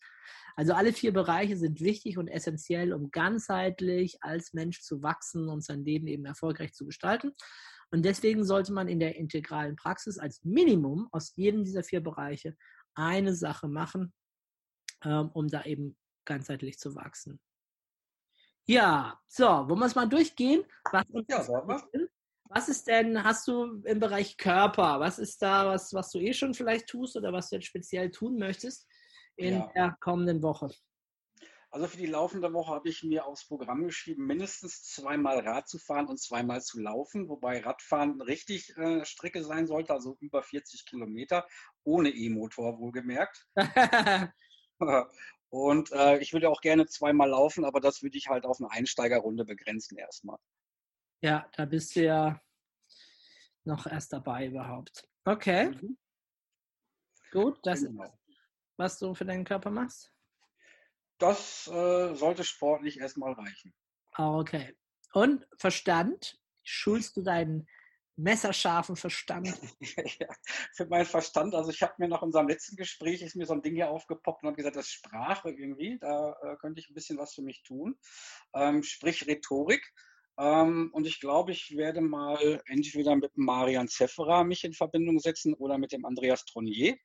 Also 0.58 0.74
alle 0.74 0.92
vier 0.92 1.14
Bereiche 1.14 1.56
sind 1.56 1.80
wichtig 1.80 2.18
und 2.18 2.28
essentiell, 2.28 2.94
um 2.94 3.10
ganzheitlich 3.10 4.18
als 4.22 4.54
Mensch 4.54 4.82
zu 4.82 5.02
wachsen 5.02 5.48
und 5.48 5.64
sein 5.64 5.86
Leben 5.86 6.08
eben 6.08 6.26
erfolgreich 6.26 6.74
zu 6.74 6.86
gestalten. 6.86 7.32
Und 7.90 8.04
deswegen 8.04 8.44
sollte 8.44 8.74
man 8.74 8.90
in 8.90 9.00
der 9.00 9.16
integralen 9.16 9.78
Praxis 9.78 10.18
als 10.20 10.44
Minimum 10.44 11.08
aus 11.14 11.34
jedem 11.38 11.64
dieser 11.64 11.84
vier 11.84 12.02
Bereiche 12.02 12.58
eine 12.96 13.34
Sache 13.34 13.70
machen, 13.70 14.14
ähm, 15.06 15.30
um 15.34 15.48
da 15.48 15.64
eben 15.64 15.96
ganzheitlich 16.26 16.78
zu 16.78 16.96
wachsen. 16.96 17.40
Ja, 18.68 19.18
so, 19.28 19.46
wollen 19.46 19.80
wir 19.80 19.86
es 19.86 19.96
mal 19.96 20.10
durchgehen? 20.10 20.66
Was, 20.92 21.06
ja, 21.30 21.44
was 22.50 22.68
ist 22.68 22.88
denn, 22.88 23.24
hast 23.24 23.48
du 23.48 23.82
im 23.84 24.00
Bereich 24.00 24.38
Körper, 24.38 25.00
was 25.00 25.20
ist 25.20 25.42
da, 25.42 25.68
was, 25.68 25.94
was 25.94 26.12
du 26.12 26.20
eh 26.20 26.34
schon 26.34 26.54
vielleicht 26.54 26.88
tust 26.88 27.16
oder 27.16 27.32
was 27.32 27.50
du 27.50 27.56
jetzt 27.56 27.68
speziell 27.68 28.12
tun 28.12 28.38
möchtest? 28.38 28.88
in 29.40 29.56
ja. 29.56 29.72
der 29.74 29.98
kommenden 30.00 30.44
Woche? 30.44 30.70
Also 31.72 31.88
für 31.88 31.98
die 31.98 32.08
laufende 32.08 32.52
Woche 32.52 32.74
habe 32.74 32.90
ich 32.90 33.04
mir 33.04 33.26
aufs 33.26 33.48
Programm 33.48 33.84
geschrieben, 33.84 34.26
mindestens 34.26 34.84
zweimal 34.84 35.40
Rad 35.40 35.70
zu 35.70 35.78
fahren 35.78 36.08
und 36.08 36.20
zweimal 36.20 36.62
zu 36.62 36.80
laufen, 36.80 37.30
wobei 37.30 37.62
Radfahren 37.62 38.22
richtig 38.22 38.76
äh, 38.76 39.06
Strecke 39.06 39.44
sein 39.44 39.68
sollte, 39.68 39.94
also 39.94 40.18
über 40.20 40.42
40 40.42 40.86
Kilometer, 40.88 41.48
ohne 41.84 42.10
E-Motor 42.10 42.80
wohlgemerkt. 42.80 43.46
und 45.50 45.92
äh, 45.92 46.18
ich 46.18 46.34
würde 46.34 46.50
auch 46.50 46.62
gerne 46.62 46.88
zweimal 46.88 47.30
laufen, 47.30 47.64
aber 47.64 47.80
das 47.80 48.02
würde 48.02 48.18
ich 48.18 48.30
halt 48.30 48.46
auf 48.46 48.60
eine 48.60 48.72
Einsteigerrunde 48.72 49.46
begrenzen 49.46 49.96
erstmal. 49.96 50.40
Ja, 51.22 51.50
da 51.56 51.66
bist 51.66 51.96
du 51.96 52.04
ja 52.06 52.42
noch 53.64 53.86
erst 53.86 54.14
dabei 54.14 54.48
überhaupt. 54.48 55.08
Okay. 55.26 55.70
Mhm. 55.70 55.98
Gut, 57.32 57.60
das 57.64 57.84
genau 57.84 58.20
was 58.80 58.98
du 58.98 59.14
für 59.14 59.26
deinen 59.26 59.44
Körper 59.44 59.70
machst? 59.70 60.12
Das 61.20 61.68
äh, 61.68 62.16
sollte 62.16 62.46
sportlich 62.46 63.00
erstmal 63.00 63.34
reichen. 63.34 63.74
Okay. 64.18 64.76
Und 65.14 65.46
Verstand? 65.58 66.40
Schulst 66.64 67.18
du 67.18 67.22
deinen 67.22 67.68
messerscharfen 68.16 68.96
Verstand? 68.96 69.48
ja, 70.20 70.28
für 70.76 70.86
meinen 70.86 71.06
Verstand, 71.06 71.56
also 71.56 71.72
ich 71.72 71.82
habe 71.82 71.96
mir 71.98 72.08
nach 72.08 72.22
unserem 72.22 72.48
letzten 72.48 72.76
Gespräch, 72.76 73.22
ist 73.22 73.36
mir 73.36 73.46
so 73.46 73.54
ein 73.54 73.62
Ding 73.62 73.76
hier 73.76 73.90
aufgepoppt 73.90 74.44
und 74.44 74.48
habe 74.48 74.58
gesagt, 74.58 74.76
das 74.76 74.86
ist 74.86 74.94
Sprache 74.94 75.50
irgendwie, 75.50 75.98
da 76.00 76.36
äh, 76.42 76.56
könnte 76.58 76.80
ich 76.80 76.90
ein 76.90 76.94
bisschen 76.94 77.18
was 77.18 77.34
für 77.34 77.42
mich 77.42 77.64
tun. 77.64 78.00
Ähm, 78.54 78.84
sprich 78.84 79.28
Rhetorik. 79.28 79.84
Ähm, 80.40 80.90
und 80.94 81.06
ich 81.06 81.20
glaube, 81.20 81.52
ich 81.52 81.76
werde 81.76 82.02
mal 82.02 82.62
entweder 82.68 83.16
mit 83.16 83.38
Marian 83.38 83.90
Zefferer 83.90 84.46
mich 84.46 84.64
in 84.64 84.74
Verbindung 84.74 85.20
setzen 85.20 85.54
oder 85.54 85.78
mit 85.78 85.92
dem 85.92 86.06
Andreas 86.06 86.46
Tronier 86.46 86.96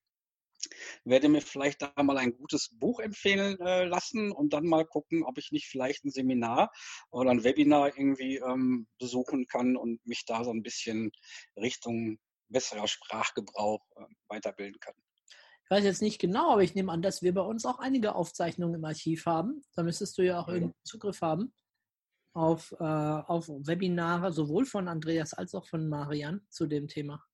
werde 1.04 1.28
mir 1.28 1.42
vielleicht 1.42 1.82
da 1.82 1.92
mal 2.02 2.16
ein 2.16 2.36
gutes 2.36 2.70
Buch 2.78 3.00
empfehlen 3.00 3.58
äh, 3.60 3.84
lassen 3.84 4.32
und 4.32 4.52
dann 4.52 4.66
mal 4.66 4.86
gucken, 4.86 5.24
ob 5.24 5.36
ich 5.36 5.50
nicht 5.52 5.66
vielleicht 5.66 6.04
ein 6.04 6.10
Seminar 6.10 6.70
oder 7.10 7.30
ein 7.30 7.44
Webinar 7.44 7.88
irgendwie 7.98 8.36
ähm, 8.36 8.86
besuchen 8.98 9.46
kann 9.46 9.76
und 9.76 10.04
mich 10.06 10.24
da 10.24 10.44
so 10.44 10.50
ein 10.50 10.62
bisschen 10.62 11.10
Richtung 11.56 12.18
besserer 12.48 12.88
Sprachgebrauch 12.88 13.84
äh, 13.96 14.04
weiterbilden 14.28 14.80
kann. 14.80 14.94
Ich 15.64 15.70
weiß 15.70 15.84
jetzt 15.84 16.02
nicht 16.02 16.20
genau, 16.20 16.52
aber 16.52 16.62
ich 16.62 16.74
nehme 16.74 16.92
an, 16.92 17.02
dass 17.02 17.22
wir 17.22 17.34
bei 17.34 17.40
uns 17.42 17.64
auch 17.64 17.78
einige 17.78 18.14
Aufzeichnungen 18.14 18.74
im 18.74 18.84
Archiv 18.84 19.26
haben. 19.26 19.62
Da 19.74 19.82
müsstest 19.82 20.16
du 20.18 20.22
ja 20.22 20.40
auch 20.40 20.48
ja. 20.48 20.70
Zugriff 20.84 21.20
haben 21.22 21.52
auf, 22.34 22.72
äh, 22.72 22.84
auf 22.84 23.48
Webinare, 23.48 24.32
sowohl 24.32 24.66
von 24.66 24.88
Andreas 24.88 25.32
als 25.32 25.54
auch 25.54 25.66
von 25.66 25.88
Marian 25.88 26.44
zu 26.50 26.66
dem 26.66 26.88
Thema. 26.88 27.24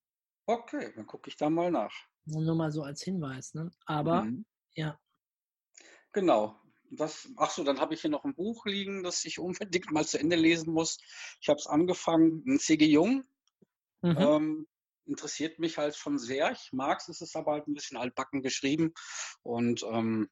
Okay, 0.46 0.92
dann 0.94 1.06
gucke 1.06 1.28
ich 1.28 1.36
da 1.36 1.50
mal 1.50 1.70
nach. 1.70 1.92
Nur 2.26 2.54
mal 2.54 2.70
so 2.70 2.82
als 2.82 3.02
Hinweis, 3.02 3.54
ne? 3.54 3.70
Aber 3.86 4.24
mhm. 4.24 4.44
ja. 4.74 4.98
Genau. 6.12 6.60
Das, 6.92 7.28
ach 7.36 7.50
so, 7.50 7.62
dann 7.62 7.80
habe 7.80 7.94
ich 7.94 8.00
hier 8.00 8.10
noch 8.10 8.24
ein 8.24 8.34
Buch 8.34 8.66
liegen, 8.66 9.04
das 9.04 9.24
ich 9.24 9.38
unbedingt 9.38 9.92
mal 9.92 10.04
zu 10.04 10.18
Ende 10.18 10.36
lesen 10.36 10.72
muss. 10.72 10.98
Ich 11.40 11.48
habe 11.48 11.58
es 11.58 11.68
angefangen, 11.68 12.42
ein 12.46 12.58
C.G. 12.58 12.84
Jung. 12.84 13.24
Mhm. 14.02 14.16
Ähm, 14.18 14.68
interessiert 15.06 15.58
mich 15.58 15.78
halt 15.78 15.96
schon 15.96 16.18
sehr. 16.18 16.50
Ich 16.50 16.72
mag 16.72 16.98
es, 17.00 17.08
es 17.08 17.20
ist 17.20 17.36
aber 17.36 17.52
halt 17.52 17.68
ein 17.68 17.74
bisschen 17.74 17.96
altbacken 17.96 18.42
geschrieben 18.42 18.92
und 19.42 19.84
ähm, 19.84 20.28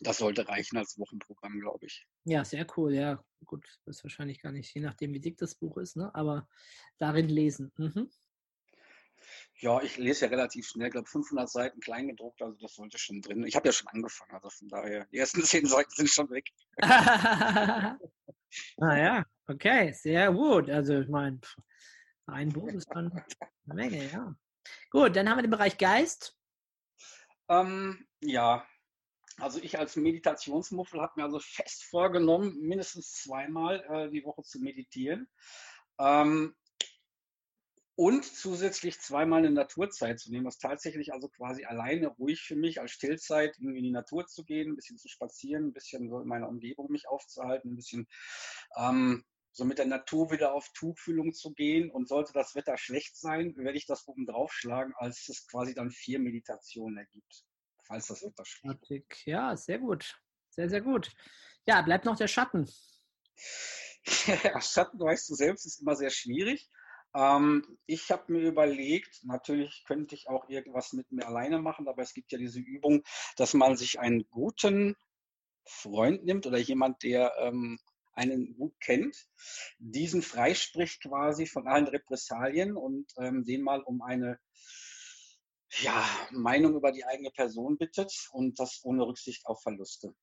das 0.00 0.18
sollte 0.18 0.48
reichen 0.48 0.78
als 0.78 0.98
Wochenprogramm, 0.98 1.60
glaube 1.60 1.86
ich. 1.86 2.06
Ja, 2.24 2.44
sehr 2.44 2.66
cool. 2.76 2.94
Ja, 2.94 3.22
gut, 3.44 3.64
das 3.84 3.96
ist 3.98 4.04
wahrscheinlich 4.04 4.40
gar 4.40 4.52
nicht, 4.52 4.74
je 4.74 4.80
nachdem, 4.80 5.12
wie 5.12 5.20
dick 5.20 5.36
das 5.38 5.54
Buch 5.54 5.76
ist, 5.78 5.96
ne? 5.96 6.14
aber 6.14 6.48
darin 6.98 7.28
lesen. 7.28 7.72
Mhm. 7.76 8.10
Ja, 9.58 9.82
ich 9.82 9.98
lese 9.98 10.24
ja 10.24 10.30
relativ 10.30 10.66
schnell, 10.66 10.86
ich 10.86 10.92
glaube 10.92 11.08
500 11.08 11.50
Seiten 11.50 11.80
kleingedruckt, 11.80 12.40
also 12.40 12.56
das 12.58 12.74
sollte 12.74 12.98
schon 12.98 13.20
drin. 13.20 13.44
Ich 13.44 13.56
habe 13.56 13.68
ja 13.68 13.72
schon 13.72 13.88
angefangen, 13.88 14.32
also 14.32 14.48
von 14.48 14.68
daher, 14.68 15.06
die 15.12 15.18
ersten 15.18 15.42
zehn 15.44 15.66
Seiten 15.66 15.90
sind 15.90 16.08
schon 16.08 16.30
weg. 16.30 16.48
ah 16.82 17.98
ja, 18.80 19.24
okay, 19.46 19.92
sehr 19.92 20.32
gut. 20.32 20.70
Also 20.70 21.00
ich 21.00 21.08
meine, 21.08 21.40
ein 22.26 22.48
Buch 22.48 22.68
ist 22.68 22.88
schon 22.92 23.12
eine 23.12 23.74
Menge, 23.74 24.10
ja. 24.10 24.34
Gut, 24.90 25.14
dann 25.16 25.28
haben 25.28 25.38
wir 25.38 25.42
den 25.42 25.50
Bereich 25.50 25.76
Geist. 25.76 26.36
Ähm, 27.48 28.06
ja, 28.20 28.64
also 29.40 29.60
ich 29.60 29.78
als 29.78 29.96
Meditationsmuffel 29.96 31.00
habe 31.00 31.14
mir 31.16 31.24
also 31.24 31.40
fest 31.40 31.84
vorgenommen, 31.84 32.58
mindestens 32.60 33.12
zweimal 33.12 33.84
äh, 33.88 34.10
die 34.10 34.24
Woche 34.24 34.42
zu 34.42 34.60
meditieren. 34.60 35.28
Ähm, 35.98 36.54
und 37.96 38.24
zusätzlich 38.24 38.98
zweimal 38.98 39.40
eine 39.40 39.50
Naturzeit 39.50 40.18
zu 40.18 40.30
nehmen, 40.30 40.46
was 40.46 40.56
tatsächlich 40.56 41.12
also 41.12 41.28
quasi 41.28 41.66
alleine 41.66 42.08
ruhig 42.08 42.40
für 42.40 42.56
mich 42.56 42.80
als 42.80 42.92
Stillzeit 42.92 43.58
irgendwie 43.58 43.80
in 43.80 43.84
die 43.84 43.90
Natur 43.90 44.26
zu 44.26 44.42
gehen, 44.42 44.70
ein 44.70 44.76
bisschen 44.76 44.96
zu 44.96 45.08
spazieren, 45.08 45.66
ein 45.66 45.72
bisschen 45.74 46.08
so 46.08 46.18
in 46.18 46.26
meiner 46.26 46.48
Umgebung 46.48 46.90
mich 46.90 47.08
aufzuhalten, 47.08 47.72
ein 47.72 47.76
bisschen 47.76 48.08
ähm, 48.78 49.22
so 49.52 49.66
mit 49.66 49.76
der 49.76 49.84
Natur 49.84 50.30
wieder 50.30 50.54
auf 50.54 50.70
Tuchfühlung 50.72 51.34
zu 51.34 51.52
gehen. 51.52 51.90
Und 51.90 52.08
sollte 52.08 52.32
das 52.32 52.54
Wetter 52.54 52.78
schlecht 52.78 53.18
sein, 53.18 53.54
werde 53.56 53.76
ich 53.76 53.84
das 53.84 54.08
oben 54.08 54.24
draufschlagen, 54.24 54.94
als 54.96 55.28
es 55.28 55.46
quasi 55.46 55.74
dann 55.74 55.90
vier 55.90 56.20
Meditationen 56.20 56.96
ergibt, 56.96 57.44
falls 57.90 58.06
das 58.06 58.22
Wetter 58.22 58.44
schlecht 58.44 59.26
Ja, 59.26 59.56
sehr 59.56 59.80
gut. 59.80 60.16
Sehr, 60.50 60.70
sehr 60.70 60.80
gut. 60.80 61.10
Ja, 61.66 61.82
bleibt 61.82 62.04
noch 62.04 62.16
der 62.16 62.28
Schatten. 62.28 62.70
Ja, 64.44 64.60
Schatten, 64.62 64.98
weißt 64.98 65.28
du 65.28 65.34
selbst, 65.34 65.66
ist 65.66 65.82
immer 65.82 65.94
sehr 65.94 66.08
schwierig. 66.08 66.70
Ähm, 67.14 67.78
ich 67.84 68.10
habe 68.10 68.32
mir 68.32 68.48
überlegt, 68.48 69.20
natürlich 69.24 69.84
könnte 69.86 70.14
ich 70.14 70.26
auch 70.26 70.48
irgendwas 70.48 70.94
mit 70.94 71.12
mir 71.12 71.26
alleine 71.26 71.58
machen, 71.58 71.86
aber 71.86 72.00
es 72.00 72.14
gibt 72.14 72.32
ja 72.32 72.38
diese 72.38 72.60
Übung, 72.60 73.02
dass 73.36 73.52
man 73.52 73.76
sich 73.76 74.00
einen 74.00 74.26
guten 74.30 74.96
Freund 75.66 76.24
nimmt 76.24 76.46
oder 76.46 76.56
jemand, 76.56 77.02
der 77.02 77.34
ähm, 77.40 77.78
einen 78.14 78.56
gut 78.56 78.72
kennt, 78.80 79.28
diesen 79.78 80.22
freispricht 80.22 81.02
quasi 81.02 81.44
von 81.46 81.68
allen 81.68 81.86
Repressalien 81.86 82.76
und 82.76 83.12
ähm, 83.18 83.44
den 83.44 83.62
mal 83.62 83.82
um 83.82 84.00
eine 84.00 84.40
ja, 85.78 86.04
Meinung 86.30 86.74
über 86.74 86.92
die 86.92 87.04
eigene 87.04 87.30
Person 87.30 87.78
bittet 87.78 88.28
und 88.32 88.58
das 88.58 88.80
ohne 88.82 89.06
Rücksicht 89.06 89.46
auf 89.46 89.62
Verluste. 89.62 90.14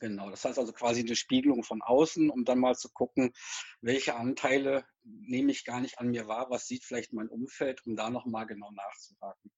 Genau, 0.00 0.30
das 0.30 0.44
heißt 0.44 0.58
also 0.58 0.72
quasi 0.72 1.00
eine 1.00 1.16
Spiegelung 1.16 1.62
von 1.62 1.80
außen, 1.82 2.30
um 2.30 2.44
dann 2.44 2.58
mal 2.58 2.76
zu 2.76 2.90
gucken, 2.92 3.32
welche 3.80 4.14
Anteile 4.14 4.86
nehme 5.04 5.52
ich 5.52 5.64
gar 5.64 5.80
nicht 5.80 5.98
an 5.98 6.10
mir 6.10 6.28
wahr, 6.28 6.50
was 6.50 6.66
sieht 6.66 6.84
vielleicht 6.84 7.12
mein 7.12 7.28
Umfeld, 7.28 7.84
um 7.86 7.96
da 7.96 8.10
nochmal 8.10 8.46
genau 8.46 8.70
nachzuhaken. 8.72 9.50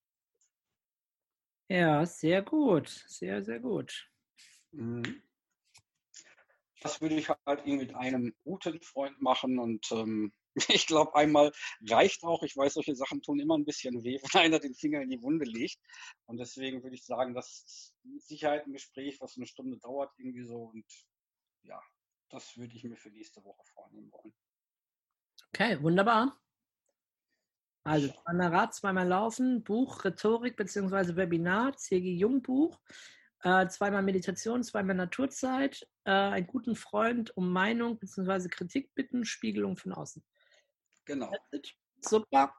Ja, 1.68 2.06
sehr 2.06 2.42
gut, 2.42 3.04
sehr, 3.08 3.42
sehr 3.42 3.60
gut. 3.60 4.10
Mhm. 4.70 5.22
Das 6.80 7.00
würde 7.00 7.16
ich 7.16 7.28
halt 7.28 7.40
irgendwie 7.46 7.86
mit 7.86 7.94
einem 7.94 8.34
guten 8.44 8.80
Freund 8.80 9.20
machen 9.20 9.58
und 9.58 9.90
ähm, 9.90 10.32
ich 10.68 10.86
glaube, 10.86 11.14
einmal 11.14 11.52
reicht 11.88 12.24
auch. 12.24 12.42
Ich 12.42 12.56
weiß, 12.56 12.74
solche 12.74 12.94
Sachen 12.94 13.22
tun 13.22 13.40
immer 13.40 13.56
ein 13.56 13.64
bisschen 13.64 14.02
weh, 14.02 14.18
wenn 14.32 14.40
einer 14.40 14.58
den 14.58 14.74
Finger 14.74 15.00
in 15.00 15.10
die 15.10 15.22
Wunde 15.22 15.44
legt. 15.44 15.78
Und 16.26 16.38
deswegen 16.38 16.82
würde 16.82 16.96
ich 16.96 17.04
sagen, 17.04 17.34
das 17.34 17.62
ist 17.66 17.94
Sicherheit 18.26 18.66
ein 18.66 18.72
Gespräch, 18.72 19.20
was 19.20 19.36
eine 19.36 19.46
Stunde 19.46 19.78
dauert, 19.78 20.12
irgendwie 20.18 20.44
so. 20.44 20.70
Und 20.72 20.84
ja, 21.62 21.80
das 22.30 22.56
würde 22.56 22.74
ich 22.74 22.84
mir 22.84 22.96
für 22.96 23.10
nächste 23.10 23.42
Woche 23.44 23.64
vornehmen 23.74 24.10
wollen. 24.12 24.34
Okay, 25.48 25.80
wunderbar. 25.82 26.38
Also 27.84 28.08
zweimal 28.08 28.48
Rad, 28.48 28.74
zweimal 28.74 29.08
Laufen, 29.08 29.64
Buch, 29.64 30.04
Rhetorik 30.04 30.56
bzw. 30.56 31.16
Webinar, 31.16 31.74
C.G. 31.74 32.16
Jung 32.16 32.42
Buch, 32.42 32.78
äh, 33.44 33.66
zweimal 33.68 34.02
Meditation, 34.02 34.62
zweimal 34.62 34.96
Naturzeit, 34.96 35.88
äh, 36.04 36.10
einen 36.10 36.46
guten 36.46 36.76
Freund 36.76 37.34
um 37.36 37.50
Meinung 37.50 37.98
bzw. 37.98 38.48
Kritik 38.48 38.94
bitten, 38.94 39.24
Spiegelung 39.24 39.78
von 39.78 39.92
außen. 39.92 40.22
Genau. 41.08 41.32
Super. 42.02 42.54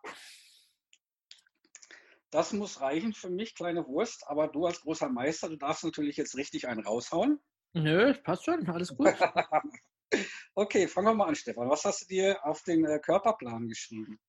Das 2.32 2.52
muss 2.52 2.82
reichen 2.82 3.14
für 3.14 3.30
mich, 3.30 3.54
kleine 3.54 3.88
Wurst. 3.88 4.28
Aber 4.28 4.48
du 4.48 4.66
als 4.66 4.82
großer 4.82 5.08
Meister, 5.08 5.50
du 5.50 5.56
darfst 5.56 5.84
natürlich 5.84 6.18
jetzt 6.18 6.36
richtig 6.36 6.68
einen 6.68 6.84
raushauen. 6.84 7.40
Nö, 7.74 8.14
passt 8.24 8.46
schon, 8.46 8.68
alles 8.68 8.96
gut. 8.96 9.08
okay, 10.56 10.88
fangen 10.88 11.08
wir 11.08 11.14
mal 11.14 11.28
an, 11.28 11.36
Stefan. 11.36 11.70
Was 11.70 11.86
hast 11.86 12.02
du 12.02 12.06
dir 12.08 12.44
auf 12.44 12.64
den 12.64 12.86
äh, 12.86 12.98
Körperplan 12.98 13.68
geschrieben? 13.68 14.20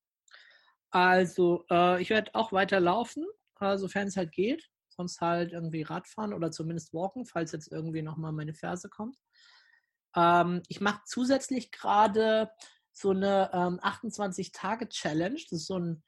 Also, 0.90 1.64
äh, 1.70 2.02
ich 2.02 2.11
werde 2.11 2.35
auch 2.35 2.52
weiter 2.52 2.78
laufen, 2.78 3.24
äh, 3.61 3.78
sofern 3.78 4.09
es 4.09 4.18
halt 4.18 4.33
geht. 4.33 4.68
Sonst 4.90 5.22
halt 5.22 5.52
irgendwie 5.52 5.83
Radfahren 5.83 6.35
oder 6.35 6.50
zumindest 6.50 6.92
walken, 6.92 7.24
falls 7.24 7.52
jetzt 7.52 7.72
irgendwie 7.72 8.02
nochmal 8.02 8.33
meine 8.33 8.52
Ferse 8.52 8.90
kommt. 8.90 9.16
Ähm, 10.14 10.62
ich 10.68 10.83
mache 10.83 11.00
zusätzlich 11.06 11.70
gerade 11.70 12.50
so 12.92 13.11
eine 13.11 13.50
ähm, 13.53 13.81
28-Tage-Challenge. 13.81 15.40
Das 15.50 15.61
ist 15.61 15.66
so 15.66 15.79
ein 15.79 16.03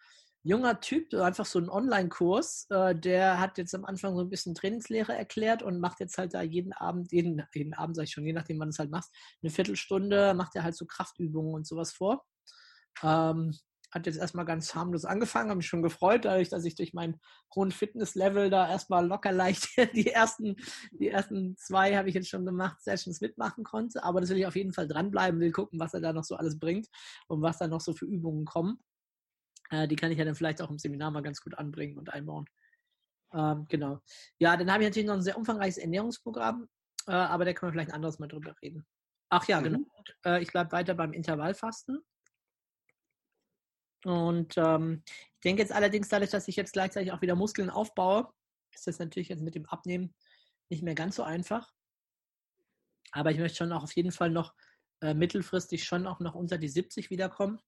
junger 0.44 0.80
Typ, 0.80 1.14
einfach 1.14 1.46
so 1.46 1.58
ein 1.58 1.68
Online-Kurs. 1.68 2.66
Äh, 2.70 2.96
der 2.96 3.38
hat 3.38 3.58
jetzt 3.58 3.74
am 3.74 3.84
Anfang 3.84 4.16
so 4.16 4.22
ein 4.22 4.30
bisschen 4.30 4.54
Trainingslehre 4.54 5.16
erklärt 5.16 5.62
und 5.62 5.78
macht 5.78 6.00
jetzt 6.00 6.18
halt 6.18 6.34
da 6.34 6.42
jeden 6.42 6.72
Abend, 6.72 7.12
jeden, 7.12 7.42
jeden 7.54 7.74
Abend 7.74 7.96
sage 7.96 8.04
ich 8.04 8.12
schon, 8.12 8.26
je 8.26 8.32
nachdem, 8.32 8.58
wann 8.58 8.68
du 8.68 8.72
es 8.72 8.78
halt 8.78 8.90
machst, 8.90 9.14
eine 9.42 9.50
Viertelstunde 9.50 10.34
macht 10.34 10.56
er 10.56 10.64
halt 10.64 10.76
so 10.76 10.86
Kraftübungen 10.86 11.54
und 11.54 11.66
sowas 11.66 11.92
vor. 11.92 12.24
Ähm, 13.02 13.56
hat 13.92 14.06
jetzt 14.06 14.18
erstmal 14.18 14.46
ganz 14.46 14.74
harmlos 14.74 15.04
angefangen, 15.04 15.50
habe 15.50 15.58
mich 15.58 15.66
schon 15.66 15.82
gefreut, 15.82 16.24
dadurch, 16.24 16.48
dass 16.48 16.64
ich 16.64 16.74
durch 16.74 16.94
meinen 16.94 17.20
hohen 17.54 17.70
Fitnesslevel 17.70 18.50
da 18.50 18.68
erstmal 18.68 19.06
locker 19.06 19.32
leicht 19.32 19.68
die 19.94 20.08
ersten, 20.08 20.56
die 20.92 21.08
ersten 21.08 21.56
zwei 21.56 21.96
habe 21.96 22.08
ich 22.08 22.14
jetzt 22.14 22.28
schon 22.28 22.46
gemacht, 22.46 22.82
Sessions 22.82 23.20
mitmachen 23.20 23.64
konnte. 23.64 24.02
Aber 24.02 24.20
das 24.20 24.30
will 24.30 24.38
ich 24.38 24.46
auf 24.46 24.56
jeden 24.56 24.72
Fall 24.72 24.88
dranbleiben, 24.88 25.40
will 25.40 25.52
gucken, 25.52 25.78
was 25.78 25.94
er 25.94 26.00
da 26.00 26.12
noch 26.12 26.24
so 26.24 26.36
alles 26.36 26.58
bringt 26.58 26.88
und 27.28 27.42
was 27.42 27.58
da 27.58 27.68
noch 27.68 27.80
so 27.80 27.92
für 27.92 28.06
Übungen 28.06 28.46
kommen. 28.46 28.82
Äh, 29.70 29.86
die 29.86 29.96
kann 29.96 30.10
ich 30.10 30.18
ja 30.18 30.24
dann 30.24 30.34
vielleicht 30.34 30.62
auch 30.62 30.70
im 30.70 30.78
Seminar 30.78 31.10
mal 31.10 31.22
ganz 31.22 31.40
gut 31.40 31.58
anbringen 31.58 31.98
und 31.98 32.12
einbauen. 32.12 32.46
Ähm, 33.34 33.66
genau. 33.68 34.00
Ja, 34.38 34.56
dann 34.56 34.70
habe 34.72 34.82
ich 34.82 34.88
natürlich 34.88 35.08
noch 35.08 35.14
ein 35.14 35.22
sehr 35.22 35.36
umfangreiches 35.36 35.78
Ernährungsprogramm, 35.78 36.68
äh, 37.06 37.12
aber 37.12 37.44
da 37.44 37.52
können 37.52 37.70
wir 37.70 37.72
vielleicht 37.72 37.90
ein 37.90 37.96
anderes 37.96 38.18
Mal 38.18 38.28
drüber 38.28 38.54
reden. 38.62 38.86
Ach 39.30 39.46
ja, 39.48 39.60
genau. 39.60 39.78
mhm. 39.78 39.86
genau. 40.22 40.36
Äh, 40.36 40.42
ich 40.42 40.50
bleibe 40.50 40.72
weiter 40.72 40.94
beim 40.94 41.12
Intervallfasten. 41.12 42.02
Und 44.04 44.54
ähm, 44.56 45.02
ich 45.06 45.40
denke 45.44 45.62
jetzt 45.62 45.72
allerdings, 45.72 46.08
dadurch, 46.08 46.30
dass 46.30 46.48
ich 46.48 46.56
jetzt 46.56 46.72
gleichzeitig 46.72 47.12
auch 47.12 47.22
wieder 47.22 47.36
Muskeln 47.36 47.70
aufbaue, 47.70 48.32
ist 48.72 48.86
das 48.86 48.98
natürlich 48.98 49.28
jetzt 49.28 49.42
mit 49.42 49.54
dem 49.54 49.66
Abnehmen 49.66 50.14
nicht 50.70 50.82
mehr 50.82 50.94
ganz 50.94 51.16
so 51.16 51.22
einfach. 51.22 51.72
Aber 53.12 53.30
ich 53.30 53.38
möchte 53.38 53.58
schon 53.58 53.72
auch 53.72 53.82
auf 53.82 53.94
jeden 53.94 54.12
Fall 54.12 54.30
noch 54.30 54.54
äh, 55.00 55.14
mittelfristig 55.14 55.84
schon 55.84 56.06
auch 56.06 56.20
noch 56.20 56.34
unter 56.34 56.58
die 56.58 56.68
70 56.68 57.10
wiederkommen. 57.10 57.60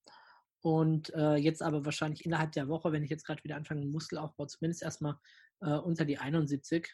Und 0.63 1.13
äh, 1.15 1.35
jetzt 1.35 1.63
aber 1.63 1.85
wahrscheinlich 1.85 2.25
innerhalb 2.25 2.53
der 2.53 2.69
Woche, 2.69 2.91
wenn 2.91 3.05
ich 3.05 3.11
jetzt 3.11 3.27
gerade 3.27 3.45
wieder 3.45 3.57
anfange, 3.57 3.85
Muskelaufbau, 3.85 4.47
zumindest 4.47 4.83
erstmal 4.83 5.19
äh, 5.61 5.75
unter 5.77 6.07
die 6.07 6.17
71 6.17 6.91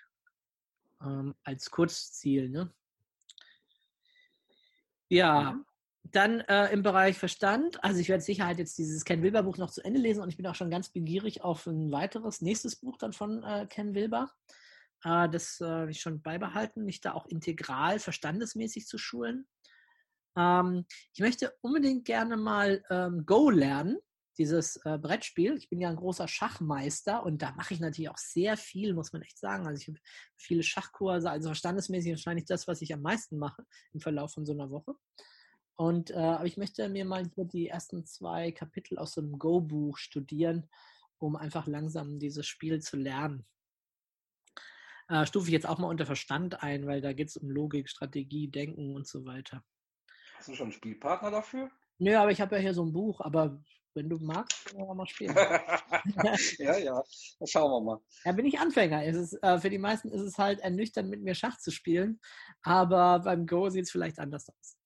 ähm, 1.03 1.35
als 1.44 1.70
Kurzziel. 1.70 2.48
Ne? 2.48 2.74
Ja, 5.09 5.53
mhm. 5.53 5.66
Dann 6.03 6.41
äh, 6.41 6.73
im 6.73 6.83
Bereich 6.83 7.19
Verstand, 7.19 7.83
also 7.85 8.01
ich 8.01 8.09
werde 8.09 8.23
sicher 8.23 8.47
halt 8.47 8.59
jetzt 8.59 8.79
dieses 8.79 9.05
Ken 9.05 9.23
Wilber 9.23 9.43
Buch 9.43 9.59
noch 9.59 9.71
zu 9.71 9.85
Ende 9.85 10.01
lesen 10.01 10.23
und 10.23 10.29
ich 10.29 10.37
bin 10.37 10.47
auch 10.47 10.55
schon 10.55 10.71
ganz 10.71 10.89
begierig 10.89 11.43
auf 11.43 11.67
ein 11.67 11.93
weiteres, 11.93 12.41
nächstes 12.41 12.77
Buch 12.77 12.97
dann 12.97 13.13
von 13.13 13.43
äh, 13.43 13.67
Ken 13.69 13.95
Wilber. 13.95 14.31
Äh, 15.05 15.29
das 15.29 15.61
äh, 15.61 15.89
ich 15.91 16.01
schon 16.01 16.23
beibehalten, 16.23 16.85
mich 16.85 17.01
da 17.01 17.13
auch 17.13 17.27
integral 17.27 17.99
verstandesmäßig 17.99 18.87
zu 18.87 18.99
schulen. 18.99 19.47
Ähm, 20.37 20.87
ich 21.13 21.21
möchte 21.21 21.53
unbedingt 21.61 22.05
gerne 22.05 22.37
mal 22.37 22.83
ähm, 22.91 23.25
Go 23.27 23.51
lernen, 23.51 23.99
dieses 24.39 24.77
äh, 24.85 24.99
Brettspiel. 24.99 25.57
Ich 25.57 25.69
bin 25.69 25.81
ja 25.81 25.91
ein 25.91 25.97
großer 25.97 26.29
Schachmeister 26.29 27.23
und 27.25 27.43
da 27.43 27.53
mache 27.53 27.75
ich 27.75 27.81
natürlich 27.81 28.11
auch 28.11 28.19
sehr 28.19 28.57
viel, 28.57 28.95
muss 28.95 29.13
man 29.13 29.23
echt 29.23 29.39
sagen. 29.39 29.67
Also 29.67 29.81
ich 29.81 29.89
habe 29.89 29.99
viele 30.37 30.63
Schachkurse, 30.63 31.31
also 31.31 31.49
verstandesmäßig 31.49 32.13
wahrscheinlich 32.13 32.47
das, 32.47 32.67
was 32.67 32.81
ich 32.83 32.95
am 32.95 33.03
meisten 33.03 33.39
mache 33.39 33.65
im 33.93 34.01
Verlauf 34.01 34.33
von 34.33 34.47
so 34.47 34.53
einer 34.53 34.71
Woche. 34.71 34.95
Und 35.81 36.11
äh, 36.11 36.16
aber 36.16 36.45
ich 36.45 36.59
möchte 36.59 36.87
mir 36.90 37.07
mal 37.07 37.25
hier 37.35 37.47
die 37.47 37.69
ersten 37.69 38.05
zwei 38.05 38.53
Kapitel 38.53 38.99
aus 38.99 39.14
so 39.14 39.23
einem 39.23 39.38
Go-Buch 39.38 39.97
studieren, 39.97 40.69
um 41.16 41.37
einfach 41.37 41.66
langsam 41.66 42.19
dieses 42.19 42.47
Spiel 42.47 42.83
zu 42.83 42.99
lernen. 42.99 43.47
Äh, 45.09 45.25
stufe 45.25 45.47
ich 45.47 45.55
jetzt 45.55 45.66
auch 45.66 45.79
mal 45.79 45.88
unter 45.88 46.05
Verstand 46.05 46.62
ein, 46.62 46.87
weil 46.87 47.01
da 47.01 47.14
geht 47.14 47.31
es 47.31 47.38
um 47.38 47.49
Logik, 47.49 47.88
Strategie, 47.88 48.49
Denken 48.49 48.95
und 48.95 49.07
so 49.07 49.25
weiter. 49.25 49.64
Hast 50.35 50.49
du 50.49 50.55
schon 50.55 50.64
einen 50.64 50.73
Spielpartner 50.73 51.31
dafür? 51.31 51.71
Nö, 51.97 52.14
aber 52.14 52.31
ich 52.31 52.43
habe 52.43 52.57
ja 52.57 52.61
hier 52.61 52.75
so 52.75 52.85
ein 52.85 52.93
Buch, 52.93 53.23
aber 53.23 53.64
wenn 53.95 54.11
du 54.11 54.19
magst, 54.19 54.66
können 54.66 54.87
wir 54.87 54.95
mal 54.95 55.07
spielen. 55.07 55.35
ja, 56.59 56.77
ja, 56.77 57.03
schauen 57.47 57.71
wir 57.71 57.81
mal. 57.81 58.01
Ja, 58.27 58.33
bin 58.33 58.45
ich 58.45 58.59
Anfänger. 58.59 59.03
Ist, 59.07 59.33
äh, 59.43 59.59
für 59.59 59.71
die 59.71 59.79
meisten 59.79 60.11
ist 60.11 60.21
es 60.21 60.37
halt 60.37 60.61
ernüchternd, 60.61 61.09
mit 61.09 61.23
mir 61.23 61.35
Schach 61.35 61.57
zu 61.57 61.71
spielen, 61.71 62.21
aber 62.61 63.21
beim 63.21 63.47
Go 63.47 63.71
sieht 63.71 63.85
es 63.85 63.90
vielleicht 63.90 64.19
anders 64.19 64.47
aus. 64.51 64.80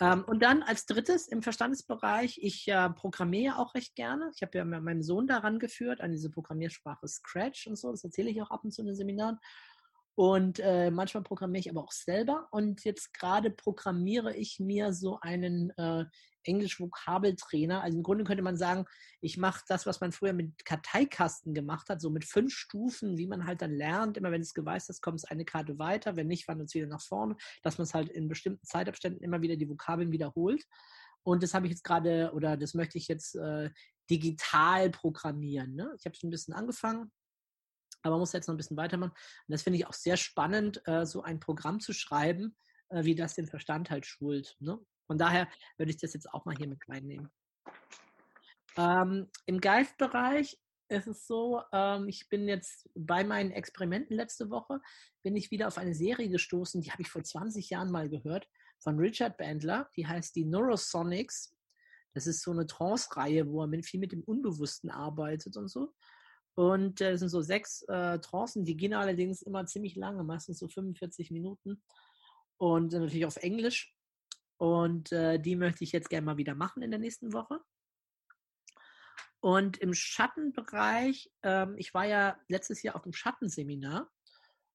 Ähm, 0.00 0.24
und 0.24 0.42
dann 0.42 0.62
als 0.62 0.86
drittes 0.86 1.26
im 1.28 1.42
Verstandesbereich, 1.42 2.38
ich 2.42 2.68
äh, 2.68 2.90
programmiere 2.90 3.58
auch 3.58 3.74
recht 3.74 3.94
gerne. 3.94 4.30
Ich 4.34 4.42
habe 4.42 4.58
ja 4.58 4.64
meinen 4.64 5.02
Sohn 5.02 5.26
daran 5.26 5.58
geführt, 5.58 6.00
an 6.00 6.12
diese 6.12 6.30
Programmiersprache 6.30 7.08
Scratch 7.08 7.66
und 7.66 7.76
so. 7.76 7.90
Das 7.90 8.04
erzähle 8.04 8.30
ich 8.30 8.42
auch 8.42 8.50
ab 8.50 8.64
und 8.64 8.72
zu 8.72 8.82
in 8.82 8.88
den 8.88 8.96
Seminaren. 8.96 9.38
Und 10.16 10.60
äh, 10.60 10.90
manchmal 10.90 11.22
programmiere 11.22 11.60
ich 11.60 11.70
aber 11.70 11.84
auch 11.84 11.92
selber. 11.92 12.48
Und 12.50 12.84
jetzt 12.84 13.12
gerade 13.12 13.50
programmiere 13.50 14.34
ich 14.34 14.58
mir 14.58 14.94
so 14.94 15.20
einen 15.20 15.70
äh, 15.76 16.06
Englisch-Vokabeltrainer. 16.42 17.82
Also 17.82 17.98
im 17.98 18.02
Grunde 18.02 18.24
könnte 18.24 18.42
man 18.42 18.56
sagen, 18.56 18.86
ich 19.20 19.36
mache 19.36 19.62
das, 19.68 19.84
was 19.84 20.00
man 20.00 20.12
früher 20.12 20.32
mit 20.32 20.64
Karteikasten 20.64 21.52
gemacht 21.52 21.90
hat, 21.90 22.00
so 22.00 22.08
mit 22.08 22.24
fünf 22.24 22.54
Stufen, 22.54 23.18
wie 23.18 23.26
man 23.26 23.46
halt 23.46 23.60
dann 23.60 23.74
lernt. 23.74 24.16
Immer 24.16 24.32
wenn 24.32 24.40
es 24.40 24.54
geweißt 24.54 24.88
ist, 24.88 25.02
kommt 25.02 25.18
es 25.18 25.26
eine 25.26 25.44
Karte 25.44 25.78
weiter. 25.78 26.16
Wenn 26.16 26.28
nicht, 26.28 26.48
wandert 26.48 26.68
es 26.68 26.74
wieder 26.74 26.86
nach 26.86 27.02
vorne. 27.02 27.36
Dass 27.62 27.76
man 27.76 27.84
es 27.84 27.92
halt 27.92 28.08
in 28.08 28.26
bestimmten 28.26 28.64
Zeitabständen 28.64 29.22
immer 29.22 29.42
wieder 29.42 29.56
die 29.56 29.68
Vokabeln 29.68 30.12
wiederholt. 30.12 30.64
Und 31.24 31.42
das 31.42 31.52
habe 31.52 31.66
ich 31.66 31.72
jetzt 31.72 31.84
gerade, 31.84 32.32
oder 32.32 32.56
das 32.56 32.72
möchte 32.72 32.96
ich 32.96 33.08
jetzt 33.08 33.34
äh, 33.34 33.68
digital 34.08 34.88
programmieren. 34.88 35.74
Ne? 35.74 35.92
Ich 35.98 36.06
habe 36.06 36.16
schon 36.16 36.28
ein 36.28 36.30
bisschen 36.30 36.54
angefangen, 36.54 37.12
aber 38.06 38.18
muss 38.18 38.32
jetzt 38.32 38.46
noch 38.46 38.54
ein 38.54 38.58
bisschen 38.58 38.76
weitermachen. 38.76 39.12
Und 39.12 39.52
das 39.52 39.62
finde 39.62 39.78
ich 39.78 39.86
auch 39.86 39.92
sehr 39.92 40.16
spannend, 40.16 40.82
äh, 40.86 41.04
so 41.04 41.22
ein 41.22 41.40
Programm 41.40 41.80
zu 41.80 41.92
schreiben, 41.92 42.56
äh, 42.88 43.04
wie 43.04 43.14
das 43.14 43.34
den 43.34 43.46
Verstand 43.46 43.90
halt 43.90 44.06
schult. 44.06 44.56
Ne? 44.60 44.78
Von 45.06 45.18
daher 45.18 45.48
würde 45.76 45.90
ich 45.90 45.98
das 45.98 46.14
jetzt 46.14 46.32
auch 46.32 46.44
mal 46.44 46.56
hier 46.56 46.68
mit 46.68 46.88
reinnehmen. 46.88 47.30
Ähm, 48.76 49.30
Im 49.46 49.60
Geistbereich 49.60 50.58
ist 50.88 51.06
es 51.06 51.26
so, 51.26 51.62
ähm, 51.72 52.08
ich 52.08 52.28
bin 52.28 52.46
jetzt 52.46 52.88
bei 52.94 53.24
meinen 53.24 53.50
Experimenten 53.50 54.16
letzte 54.16 54.50
Woche, 54.50 54.80
bin 55.22 55.36
ich 55.36 55.50
wieder 55.50 55.68
auf 55.68 55.78
eine 55.78 55.94
Serie 55.94 56.28
gestoßen, 56.28 56.80
die 56.80 56.92
habe 56.92 57.02
ich 57.02 57.08
vor 57.08 57.24
20 57.24 57.70
Jahren 57.70 57.90
mal 57.90 58.08
gehört, 58.08 58.48
von 58.78 58.98
Richard 58.98 59.36
Bandler, 59.38 59.90
die 59.96 60.06
heißt 60.06 60.36
die 60.36 60.44
Neurosonics. 60.44 61.56
Das 62.14 62.26
ist 62.26 62.42
so 62.42 62.50
eine 62.50 62.66
Trance-Reihe, 62.66 63.48
wo 63.48 63.62
er 63.62 63.66
mit, 63.66 63.84
viel 63.84 64.00
mit 64.00 64.12
dem 64.12 64.22
Unbewussten 64.22 64.90
arbeitet 64.90 65.56
und 65.56 65.68
so. 65.68 65.92
Und 66.56 67.00
äh, 67.00 67.12
das 67.12 67.20
sind 67.20 67.28
so 67.28 67.42
sechs 67.42 67.82
äh, 67.82 68.18
Trancen, 68.18 68.64
die 68.64 68.76
gehen 68.76 68.94
allerdings 68.94 69.42
immer 69.42 69.66
ziemlich 69.66 69.94
lange, 69.94 70.24
meistens 70.24 70.58
so 70.58 70.66
45 70.66 71.30
Minuten. 71.30 71.82
Und 72.56 72.92
äh, 72.94 72.98
natürlich 72.98 73.26
auf 73.26 73.36
Englisch. 73.36 73.94
Und 74.56 75.12
äh, 75.12 75.38
die 75.38 75.54
möchte 75.54 75.84
ich 75.84 75.92
jetzt 75.92 76.08
gerne 76.08 76.24
mal 76.24 76.38
wieder 76.38 76.54
machen 76.54 76.82
in 76.82 76.90
der 76.90 76.98
nächsten 76.98 77.34
Woche. 77.34 77.60
Und 79.40 79.76
im 79.76 79.92
Schattenbereich, 79.92 81.30
ähm, 81.42 81.74
ich 81.76 81.92
war 81.92 82.06
ja 82.06 82.38
letztes 82.48 82.82
Jahr 82.82 82.96
auf 82.96 83.02
dem 83.02 83.12
Schattenseminar 83.12 84.10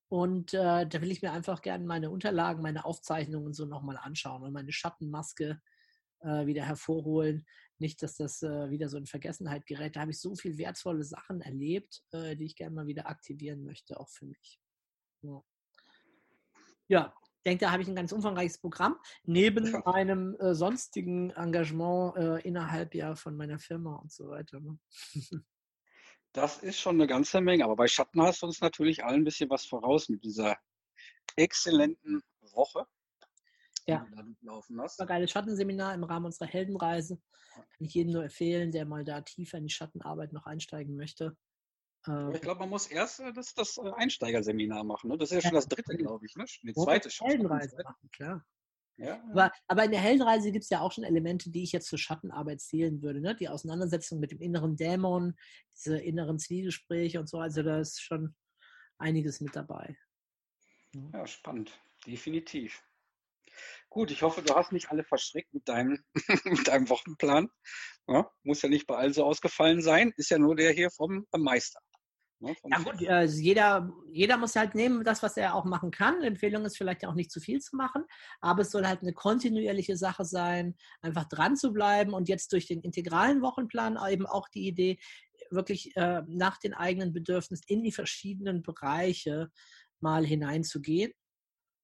und 0.08 0.54
äh, 0.54 0.86
da 0.86 1.02
will 1.02 1.10
ich 1.10 1.22
mir 1.22 1.32
einfach 1.32 1.62
gerne 1.62 1.86
meine 1.86 2.12
Unterlagen, 2.12 2.62
meine 2.62 2.86
Aufzeichnungen 2.86 3.54
so 3.54 3.66
nochmal 3.66 3.98
anschauen 3.98 4.44
und 4.44 4.54
meine 4.54 4.72
Schattenmaske 4.72 5.60
äh, 6.24 6.46
wieder 6.46 6.64
hervorholen. 6.64 7.46
Nicht, 7.80 8.02
dass 8.04 8.16
das 8.16 8.42
äh, 8.42 8.70
wieder 8.70 8.90
so 8.90 8.98
in 8.98 9.06
Vergessenheit 9.06 9.66
gerät. 9.66 9.96
Da 9.96 10.02
habe 10.02 10.12
ich 10.12 10.20
so 10.20 10.36
viele 10.36 10.58
wertvolle 10.58 11.04
Sachen 11.04 11.42
erlebt, 11.42 12.04
äh, 12.12 12.36
die 12.36 12.46
ich 12.46 12.56
gerne 12.56 12.76
mal 12.76 12.88
wieder 12.88 13.08
aktivieren 13.08 13.64
möchte, 13.64 14.00
auch 14.00 14.10
für 14.10 14.26
mich. 14.26 14.60
Ja, 15.22 15.44
ja 16.88 17.14
denke, 17.46 17.66
da 17.66 17.72
habe 17.72 17.82
ich 17.82 17.88
ein 17.88 17.96
ganz 17.96 18.12
umfangreiches 18.12 18.60
Programm, 18.60 18.98
neben 19.24 19.72
meinem 19.86 20.36
äh, 20.40 20.54
sonstigen 20.54 21.32
Engagement 21.32 22.16
äh, 22.18 22.40
innerhalb 22.48 22.94
ja 22.96 23.16
von 23.16 23.36
meiner 23.36 23.60
Firma 23.60 23.96
und 23.96 24.12
so 24.12 24.30
weiter. 24.30 24.60
Ne? 24.60 24.80
Das 26.34 26.60
ist 26.60 26.80
schon 26.80 26.96
eine 26.96 27.08
ganze 27.08 27.42
Menge, 27.42 27.66
aber 27.66 27.76
bei 27.76 27.90
Schatten 27.90 28.22
hast 28.22 28.42
du 28.42 28.46
uns 28.46 28.62
natürlich 28.62 29.04
allen 29.04 29.20
ein 29.20 29.24
bisschen 29.26 29.50
was 29.50 29.66
voraus 29.66 30.08
mit 30.08 30.24
dieser 30.24 30.58
exzellenten 31.36 32.24
Woche. 32.54 32.88
Ja, 33.88 34.06
laufen 34.42 34.80
hast. 34.80 35.00
War 35.00 35.08
geiles 35.08 35.32
Schattenseminar 35.32 35.94
im 35.94 36.04
Rahmen 36.04 36.28
unserer 36.28 36.48
Heldenreise. 36.48 37.20
Kann 37.54 37.66
ich 37.80 37.94
jedem 37.94 38.14
nur 38.14 38.24
empfehlen, 38.24 38.72
der 38.72 38.86
mal 38.86 39.04
da 39.04 39.22
tiefer 39.22 39.58
in 39.58 39.66
die 39.66 39.74
Schattenarbeit 39.74 40.34
noch 40.34 40.46
einsteigen 40.46 40.96
möchte. 40.96 41.36
Aber 42.04 42.34
ich 42.34 42.42
glaube, 42.42 42.62
man 42.62 42.70
muss 42.70 42.88
erst 42.88 43.20
äh, 43.20 43.32
das, 43.34 43.54
das 43.54 43.78
äh, 43.78 43.92
Einsteigerseminar 43.96 44.84
machen. 44.84 45.10
Ne? 45.10 45.18
Das 45.18 45.32
ist 45.32 45.36
ja 45.36 45.42
schon 45.42 45.56
das 45.56 45.68
dritte, 45.68 45.96
glaube 45.96 46.26
ich. 46.26 46.36
Ne? 46.36 46.46
Die 46.64 46.74
zweite 46.74 47.12
schon. 47.12 47.28
Heldenreise 47.28 47.76
machen, 47.84 48.10
klar. 48.12 48.46
Ja. 48.98 49.22
Aber, 49.32 49.52
aber 49.68 49.86
in 49.86 49.92
der 49.92 50.02
Heldenreise 50.02 50.52
gibt 50.52 50.64
es 50.64 50.70
ja 50.70 50.82
auch 50.82 50.92
schon 50.92 51.04
Elemente, 51.04 51.50
die 51.50 51.64
ich 51.64 51.72
jetzt 51.72 51.88
zur 51.88 52.00
Schattenarbeit 52.00 52.62
zählen 52.62 53.02
würde. 53.02 53.22
Ne? 53.22 53.36
Die 53.36 53.50
Auseinandersetzung 53.50 54.20
mit 54.20 54.32
dem 54.32 54.42
inneren 54.42 54.76
Dämon, 54.76 55.36
diese 55.76 55.98
inneren 55.98 56.40
Zwiegespräche 56.40 57.20
und 57.20 57.30
so. 57.30 57.40
Also 57.40 57.64
da 57.64 57.80
ist 57.80 58.02
schon 58.02 58.36
einiges 58.98 59.42
mit 59.42 59.56
dabei. 59.56 59.96
Ja, 61.14 61.26
spannend. 61.26 61.80
Definitiv. 62.06 62.84
Gut, 63.90 64.12
ich 64.12 64.22
hoffe, 64.22 64.42
du 64.42 64.56
hast 64.56 64.72
nicht 64.72 64.90
alle 64.90 65.04
verschreckt 65.04 65.54
mit 65.54 65.68
deinem, 65.68 66.04
mit 66.46 66.68
deinem 66.68 66.90
Wochenplan. 66.90 67.50
Ja, 68.08 68.30
muss 68.44 68.62
ja 68.62 68.70
nicht 68.70 68.88
bei 68.88 68.96
allen 68.96 69.14
so 69.14 69.24
ausgefallen 69.24 69.82
sein. 69.82 70.14
Ist 70.18 70.30
ja 70.30 70.40
nur 70.40 70.56
der 70.56 70.72
hier 70.72 70.90
vom 70.92 71.26
Meister. 71.38 71.80
Ne, 72.44 72.56
ja 72.72 72.80
gut, 72.80 73.08
also 73.08 73.40
jeder, 73.40 73.94
jeder 74.12 74.36
muss 74.36 74.56
halt 74.56 74.74
nehmen, 74.74 75.04
das, 75.04 75.22
was 75.22 75.38
er 75.38 75.54
auch 75.54 75.64
machen 75.64 75.92
kann. 75.92 76.24
Empfehlung 76.24 76.66
ist 76.66 76.76
vielleicht 76.76 77.06
auch 77.06 77.14
nicht 77.14 77.30
zu 77.30 77.40
viel 77.40 77.60
zu 77.60 77.76
machen, 77.76 78.04
aber 78.40 78.64
es 78.64 78.72
soll 78.72 78.88
halt 78.88 79.04
eine 79.04 79.14
kontinuierliche 79.14 79.96
Sache 79.96 80.26
sein, 80.26 80.76
einfach 81.02 81.26
dran 81.26 81.56
zu 81.56 81.72
bleiben 81.72 82.14
und 82.14 82.30
jetzt 82.30 82.52
durch 82.52 82.66
den 82.66 82.82
integralen 82.82 83.44
Wochenplan 83.44 84.00
eben 84.10 84.26
auch 84.26 84.48
die 84.50 84.68
Idee, 84.68 84.98
wirklich 85.52 85.96
äh, 85.96 86.24
nach 86.28 86.58
den 86.58 86.74
eigenen 86.74 87.14
Bedürfnissen 87.14 87.66
in 87.68 87.84
die 87.84 87.92
verschiedenen 87.92 88.64
Bereiche 88.64 89.52
mal 90.00 90.26
hineinzugehen. 90.26 91.12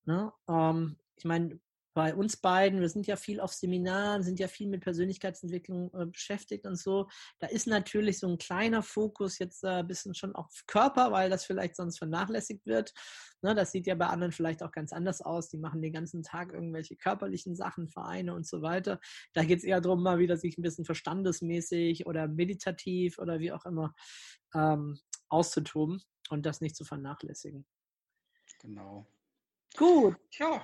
Ne? 0.06 0.34
Ähm, 0.50 0.98
ich 1.18 1.26
meine, 1.26 1.60
bei 1.98 2.14
uns 2.14 2.38
beiden, 2.38 2.80
wir 2.80 2.90
sind 2.90 3.08
ja 3.08 3.16
viel 3.16 3.40
auf 3.40 3.52
Seminaren, 3.52 4.22
sind 4.22 4.40
ja 4.40 4.48
viel 4.48 4.68
mit 4.68 4.82
Persönlichkeitsentwicklung 4.82 5.92
äh, 5.96 6.06
beschäftigt 6.06 6.68
und 6.68 6.76
so. 6.76 7.10
Da 7.40 7.48
ist 7.48 7.66
natürlich 7.66 8.20
so 8.20 8.28
ein 8.28 8.38
kleiner 8.38 8.84
Fokus 8.84 9.40
jetzt 9.40 9.64
äh, 9.64 9.80
ein 9.80 9.88
bisschen 9.88 10.14
schon 10.14 10.36
auf 10.36 10.48
Körper, 10.68 11.12
weil 11.12 11.32
das 11.32 11.44
vielleicht 11.44 11.76
sonst 11.76 11.98
vernachlässigt 11.98 12.68
wird. 12.68 12.94
Ne, 13.42 13.56
das 13.56 13.72
sieht 13.72 13.88
ja 13.88 13.96
bei 13.96 14.06
anderen 14.06 14.32
vielleicht 14.32 14.62
auch 14.62 14.72
ganz 14.72 14.94
anders 14.94 15.22
aus. 15.22 15.50
Die 15.50 15.58
machen 15.58 15.82
den 15.82 15.92
ganzen 15.92 16.22
Tag 16.22 16.54
irgendwelche 16.54 16.96
körperlichen 16.96 17.56
Sachen, 17.56 17.88
Vereine 17.88 18.36
und 18.36 18.46
so 18.46 18.62
weiter. 18.62 19.00
Da 19.34 19.44
geht 19.44 19.58
es 19.58 19.64
eher 19.64 19.82
darum, 19.82 20.04
mal 20.04 20.20
wieder 20.20 20.38
sich 20.38 20.56
ein 20.60 20.62
bisschen 20.62 20.86
verstandesmäßig 20.86 22.06
oder 22.06 22.28
meditativ 22.28 23.18
oder 23.18 23.40
wie 23.40 23.52
auch 23.52 23.66
immer 23.66 23.96
ähm, 24.54 25.00
auszutoben 25.30 26.04
und 26.30 26.46
das 26.46 26.62
nicht 26.62 26.76
zu 26.76 26.86
vernachlässigen. 26.86 27.66
Genau. 28.60 29.08
Gut. 29.76 30.16
Ja, 30.34 30.64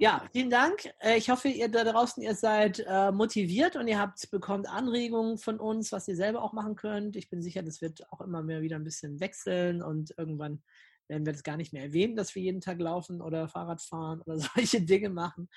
ja, 0.00 0.24
vielen 0.32 0.48
Dank. 0.48 0.88
Äh, 1.00 1.18
ich 1.18 1.28
hoffe, 1.28 1.48
ihr 1.48 1.68
da 1.68 1.82
draußen, 1.82 2.22
ihr 2.22 2.36
seid 2.36 2.78
äh, 2.86 3.10
motiviert 3.10 3.74
und 3.74 3.88
ihr 3.88 3.98
habt 3.98 4.30
bekommt 4.30 4.68
Anregungen 4.68 5.38
von 5.38 5.58
uns, 5.58 5.90
was 5.90 6.06
ihr 6.06 6.14
selber 6.14 6.42
auch 6.42 6.52
machen 6.52 6.76
könnt. 6.76 7.16
Ich 7.16 7.28
bin 7.28 7.42
sicher, 7.42 7.64
das 7.64 7.80
wird 7.80 8.10
auch 8.12 8.20
immer 8.20 8.42
mehr 8.42 8.62
wieder 8.62 8.76
ein 8.76 8.84
bisschen 8.84 9.18
wechseln 9.18 9.82
und 9.82 10.14
irgendwann 10.16 10.62
werden 11.08 11.26
wir 11.26 11.32
das 11.32 11.42
gar 11.42 11.56
nicht 11.56 11.72
mehr 11.72 11.82
erwähnen, 11.82 12.14
dass 12.14 12.32
wir 12.36 12.42
jeden 12.42 12.60
Tag 12.60 12.78
laufen 12.78 13.20
oder 13.20 13.48
Fahrrad 13.48 13.82
fahren 13.82 14.22
oder 14.22 14.38
solche 14.54 14.82
Dinge 14.82 15.10
machen. 15.10 15.48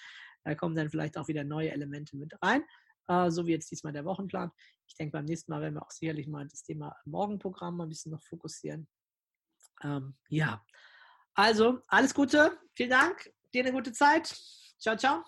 Da 0.43 0.55
kommen 0.55 0.75
dann 0.75 0.89
vielleicht 0.89 1.19
auch 1.19 1.27
wieder 1.27 1.43
neue 1.43 1.71
Elemente 1.71 2.17
mit 2.17 2.33
rein, 2.41 2.63
äh, 3.09 3.29
so 3.29 3.45
wie 3.45 3.51
jetzt 3.51 3.69
diesmal 3.69 3.93
der 3.93 4.05
Wochenplan. 4.05 4.49
Ich 4.87 4.95
denke, 4.95 5.11
beim 5.11 5.25
nächsten 5.25 5.51
Mal 5.51 5.61
werden 5.61 5.75
wir 5.75 5.83
auch 5.83 5.91
sicherlich 5.91 6.27
mal 6.27 6.47
das 6.47 6.63
Thema 6.63 6.95
Morgenprogramm 7.05 7.79
ein 7.79 7.89
bisschen 7.89 8.11
noch 8.11 8.23
fokussieren. 8.23 8.87
Ähm, 9.83 10.15
ja, 10.29 10.65
also 11.35 11.79
alles 11.87 12.15
Gute, 12.15 12.57
vielen 12.73 12.89
Dank 12.89 13.31
Dir 13.53 13.63
eine 13.63 13.71
gute 13.71 13.91
Zeit. 13.91 14.33
Ciao, 14.79 14.95
ciao. 14.95 15.23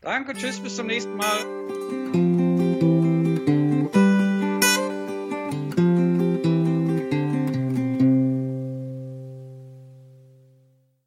Danke, 0.00 0.34
tschüss, 0.34 0.60
bis 0.60 0.76
zum 0.76 0.86
nächsten 0.86 1.16
Mal. 1.16 2.43